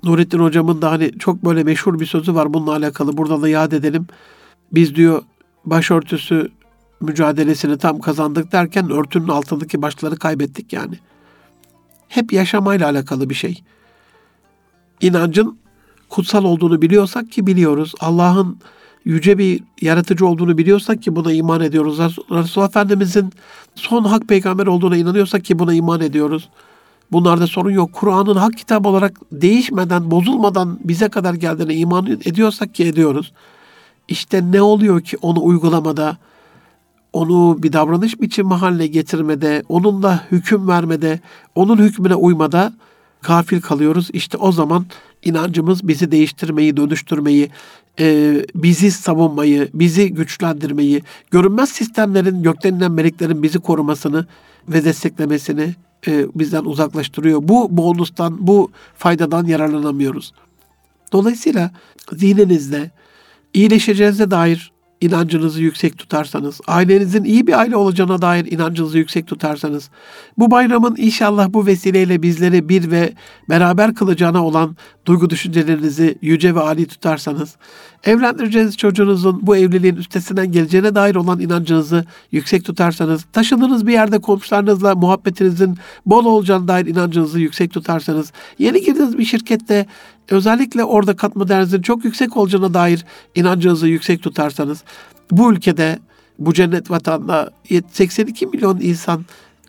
Nurettin 0.04 0.39
hocamın 0.39 0.82
da 0.82 0.91
hani 0.91 1.20
çok 1.20 1.45
böyle 1.45 1.64
meşhur 1.64 1.99
bir 1.99 2.06
sözü 2.06 2.36
var 2.36 2.54
bununla 2.54 2.72
alakalı. 2.72 3.18
Burada 3.18 3.41
da 3.41 3.49
yad 3.49 3.72
edelim. 3.72 4.08
Biz 4.72 4.95
diyor 4.95 5.24
başörtüsü 5.66 6.52
mücadelesini 7.02 7.78
tam 7.78 7.99
kazandık 7.99 8.52
derken 8.52 8.89
örtünün 8.89 9.28
altındaki 9.28 9.82
başları 9.82 10.16
kaybettik 10.16 10.74
yani. 10.74 10.99
Hep 12.08 12.34
yaşamayla 12.34 12.89
alakalı 12.89 13.30
bir 13.30 13.36
şey. 13.36 13.64
İnancın 15.02 15.60
kutsal 16.12 16.43
olduğunu 16.43 16.82
biliyorsak 16.82 17.32
ki 17.32 17.47
biliyoruz. 17.47 17.93
Allah'ın 17.99 18.57
yüce 19.05 19.38
bir 19.38 19.64
yaratıcı 19.82 20.28
olduğunu 20.28 20.57
biliyorsak 20.57 21.03
ki 21.03 21.16
buna 21.16 21.34
iman 21.34 21.62
ediyoruz. 21.62 21.99
Resulullah 21.99 22.70
Efendimizin 22.70 23.32
son 23.76 24.03
hak 24.03 24.28
peygamber 24.28 24.68
olduğuna 24.68 24.97
inanıyorsak 24.97 25.45
ki 25.45 25.59
buna 25.59 25.74
iman 25.74 26.01
ediyoruz. 26.01 26.49
Bunlarda 27.12 27.47
sorun 27.47 27.72
yok. 27.72 27.93
Kur'an'ın 27.93 28.36
hak 28.36 28.57
kitap 28.57 28.86
olarak 28.86 29.20
değişmeden, 29.32 30.12
bozulmadan 30.12 30.80
bize 30.84 31.09
kadar 31.09 31.34
geldiğine 31.34 31.76
iman 31.76 32.05
ediyorsak 32.05 32.76
ki 32.76 32.86
ediyoruz. 32.86 33.34
İşte 34.07 34.51
ne 34.51 34.62
oluyor 34.62 35.01
ki 35.01 35.18
onu 35.22 35.43
uygulamada, 35.43 36.18
onu 37.14 37.64
bir 37.64 37.74
davranış 37.74 38.22
biçimi 38.22 38.53
haline 38.53 38.88
getirmede, 38.88 39.64
onunla 39.70 40.24
hüküm 40.32 40.68
vermede, 40.68 41.20
onun 41.55 41.78
hükmüne 41.78 42.16
uymada 42.16 42.74
kafil 43.22 43.62
kalıyoruz. 43.62 44.09
İşte 44.14 44.38
o 44.38 44.51
zaman 44.51 44.86
inancımız 45.24 45.88
bizi 45.88 46.11
değiştirmeyi, 46.11 46.78
dönüştürmeyi, 46.78 47.49
e, 47.99 48.36
bizi 48.55 48.91
savunmayı, 48.91 49.69
bizi 49.74 50.13
güçlendirmeyi, 50.13 51.03
görünmez 51.32 51.69
sistemlerin, 51.69 52.43
gökten 52.43 52.76
inen 52.76 52.91
meleklerin 52.91 53.43
bizi 53.43 53.59
korumasını 53.59 54.26
ve 54.69 54.86
desteklemesini 54.86 55.76
e, 56.07 56.26
bizden 56.36 56.65
uzaklaştırıyor. 56.65 57.39
Bu 57.43 57.78
bonustan, 57.78 58.47
bu 58.47 58.72
faydadan 58.95 59.45
yararlanamıyoruz. 59.45 60.34
Dolayısıyla 61.11 61.72
zihninizde 62.13 62.91
iyileşeceğinize 63.53 64.32
dair 64.32 64.72
inancınızı 65.02 65.62
yüksek 65.62 65.97
tutarsanız, 65.97 66.62
ailenizin 66.68 67.24
iyi 67.24 67.47
bir 67.47 67.60
aile 67.60 67.76
olacağına 67.76 68.22
dair 68.22 68.52
inancınızı 68.52 68.97
yüksek 68.97 69.28
tutarsanız, 69.28 69.89
bu 70.38 70.52
bayramın 70.52 70.95
inşallah 70.97 71.54
bu 71.54 71.66
vesileyle 71.66 72.24
bizleri 72.24 72.70
bir 72.70 72.91
ve 72.91 73.14
beraber 73.49 73.95
kılacağına 73.95 74.45
olan 74.45 74.76
duygu 75.06 75.30
düşüncelerinizi 75.30 76.18
yüce 76.22 76.56
ve 76.56 76.60
âli 76.60 76.86
tutarsanız, 76.88 77.56
evlendireceğiniz 78.04 78.78
çocuğunuzun 78.78 79.39
bu 79.47 79.58
evliliğin 79.58 79.95
üstesinden 79.95 80.52
geleceğine 80.52 80.95
dair 80.95 81.16
olan 81.16 81.39
inancınızı 81.39 82.06
yüksek 82.32 82.66
tutarsanız, 82.66 83.26
taşındığınız 83.34 83.88
bir 83.88 83.93
yerde 83.93 84.20
komşularınızla 84.20 84.95
muhabbetinizin 84.95 85.78
bol 86.06 86.26
olacağına 86.26 86.68
dair 86.68 86.86
inancınızı 86.86 87.39
yüksek 87.39 87.74
tutarsanız, 87.74 88.32
yeni 88.60 88.82
girdiğiniz 88.82 89.18
bir 89.18 89.26
şirkette 89.26 89.86
özellikle 90.30 90.84
orada 90.84 91.15
katma 91.15 91.47
değerinizin 91.47 91.82
çok 91.82 92.05
yüksek 92.05 92.38
olacağına 92.38 92.74
dair 92.74 93.05
inancınızı 93.36 93.88
yüksek 93.88 94.24
tutarsanız, 94.24 94.84
bu 95.32 95.53
ülkede 95.53 95.99
bu 96.39 96.53
cennet 96.53 96.91
vatanda 96.91 97.51
82 97.91 98.47
milyon 98.47 98.80
insan 98.80 99.26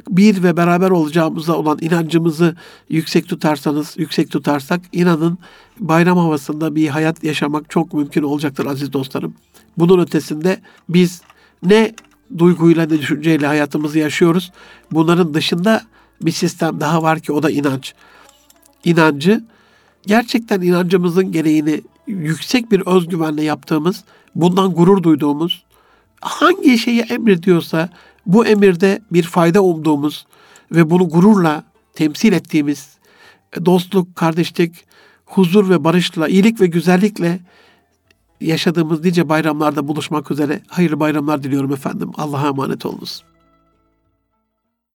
bir 0.08 0.42
ve 0.42 0.56
beraber 0.56 0.90
olacağımıza 0.90 1.56
olan 1.56 1.78
inancımızı 1.80 2.56
yüksek 2.88 3.28
tutarsanız, 3.28 3.94
yüksek 3.98 4.30
tutarsak 4.30 4.80
inanın 4.92 5.38
bayram 5.80 6.18
havasında 6.18 6.74
bir 6.74 6.88
hayat 6.88 7.24
yaşamak 7.24 7.70
çok 7.70 7.92
mümkün 7.92 8.22
olacaktır 8.22 8.66
aziz 8.66 8.92
dostlarım. 8.92 9.34
Bunun 9.78 9.98
ötesinde 9.98 10.60
biz 10.88 11.22
ne 11.62 11.94
duyguyla 12.38 12.86
ne 12.86 12.98
düşünceyle 12.98 13.46
hayatımızı 13.46 13.98
yaşıyoruz. 13.98 14.52
Bunların 14.92 15.34
dışında 15.34 15.82
bir 16.22 16.32
sistem 16.32 16.80
daha 16.80 17.02
var 17.02 17.20
ki 17.20 17.32
o 17.32 17.42
da 17.42 17.50
inanç. 17.50 17.94
İnancı 18.84 19.44
gerçekten 20.06 20.60
inancımızın 20.60 21.32
gereğini 21.32 21.80
yüksek 22.06 22.72
bir 22.72 22.80
özgüvenle 22.86 23.42
yaptığımız, 23.42 24.04
bundan 24.34 24.74
gurur 24.74 25.02
duyduğumuz, 25.02 25.64
hangi 26.20 26.78
şeyi 26.78 27.00
emrediyorsa 27.00 27.88
bu 28.26 28.46
emirde 28.46 29.02
bir 29.12 29.22
fayda 29.22 29.62
umduğumuz 29.62 30.26
ve 30.72 30.90
bunu 30.90 31.08
gururla 31.08 31.64
temsil 31.94 32.32
ettiğimiz 32.32 32.96
dostluk, 33.66 34.16
kardeşlik, 34.16 34.84
huzur 35.26 35.70
ve 35.70 35.84
barışla, 35.84 36.28
iyilik 36.28 36.60
ve 36.60 36.66
güzellikle 36.66 37.40
yaşadığımız 38.40 39.04
nice 39.04 39.28
bayramlarda 39.28 39.88
buluşmak 39.88 40.30
üzere 40.30 40.60
hayırlı 40.68 41.00
bayramlar 41.00 41.42
diliyorum 41.42 41.72
efendim. 41.72 42.10
Allah'a 42.16 42.46
emanet 42.46 42.86
olunuz. 42.86 43.24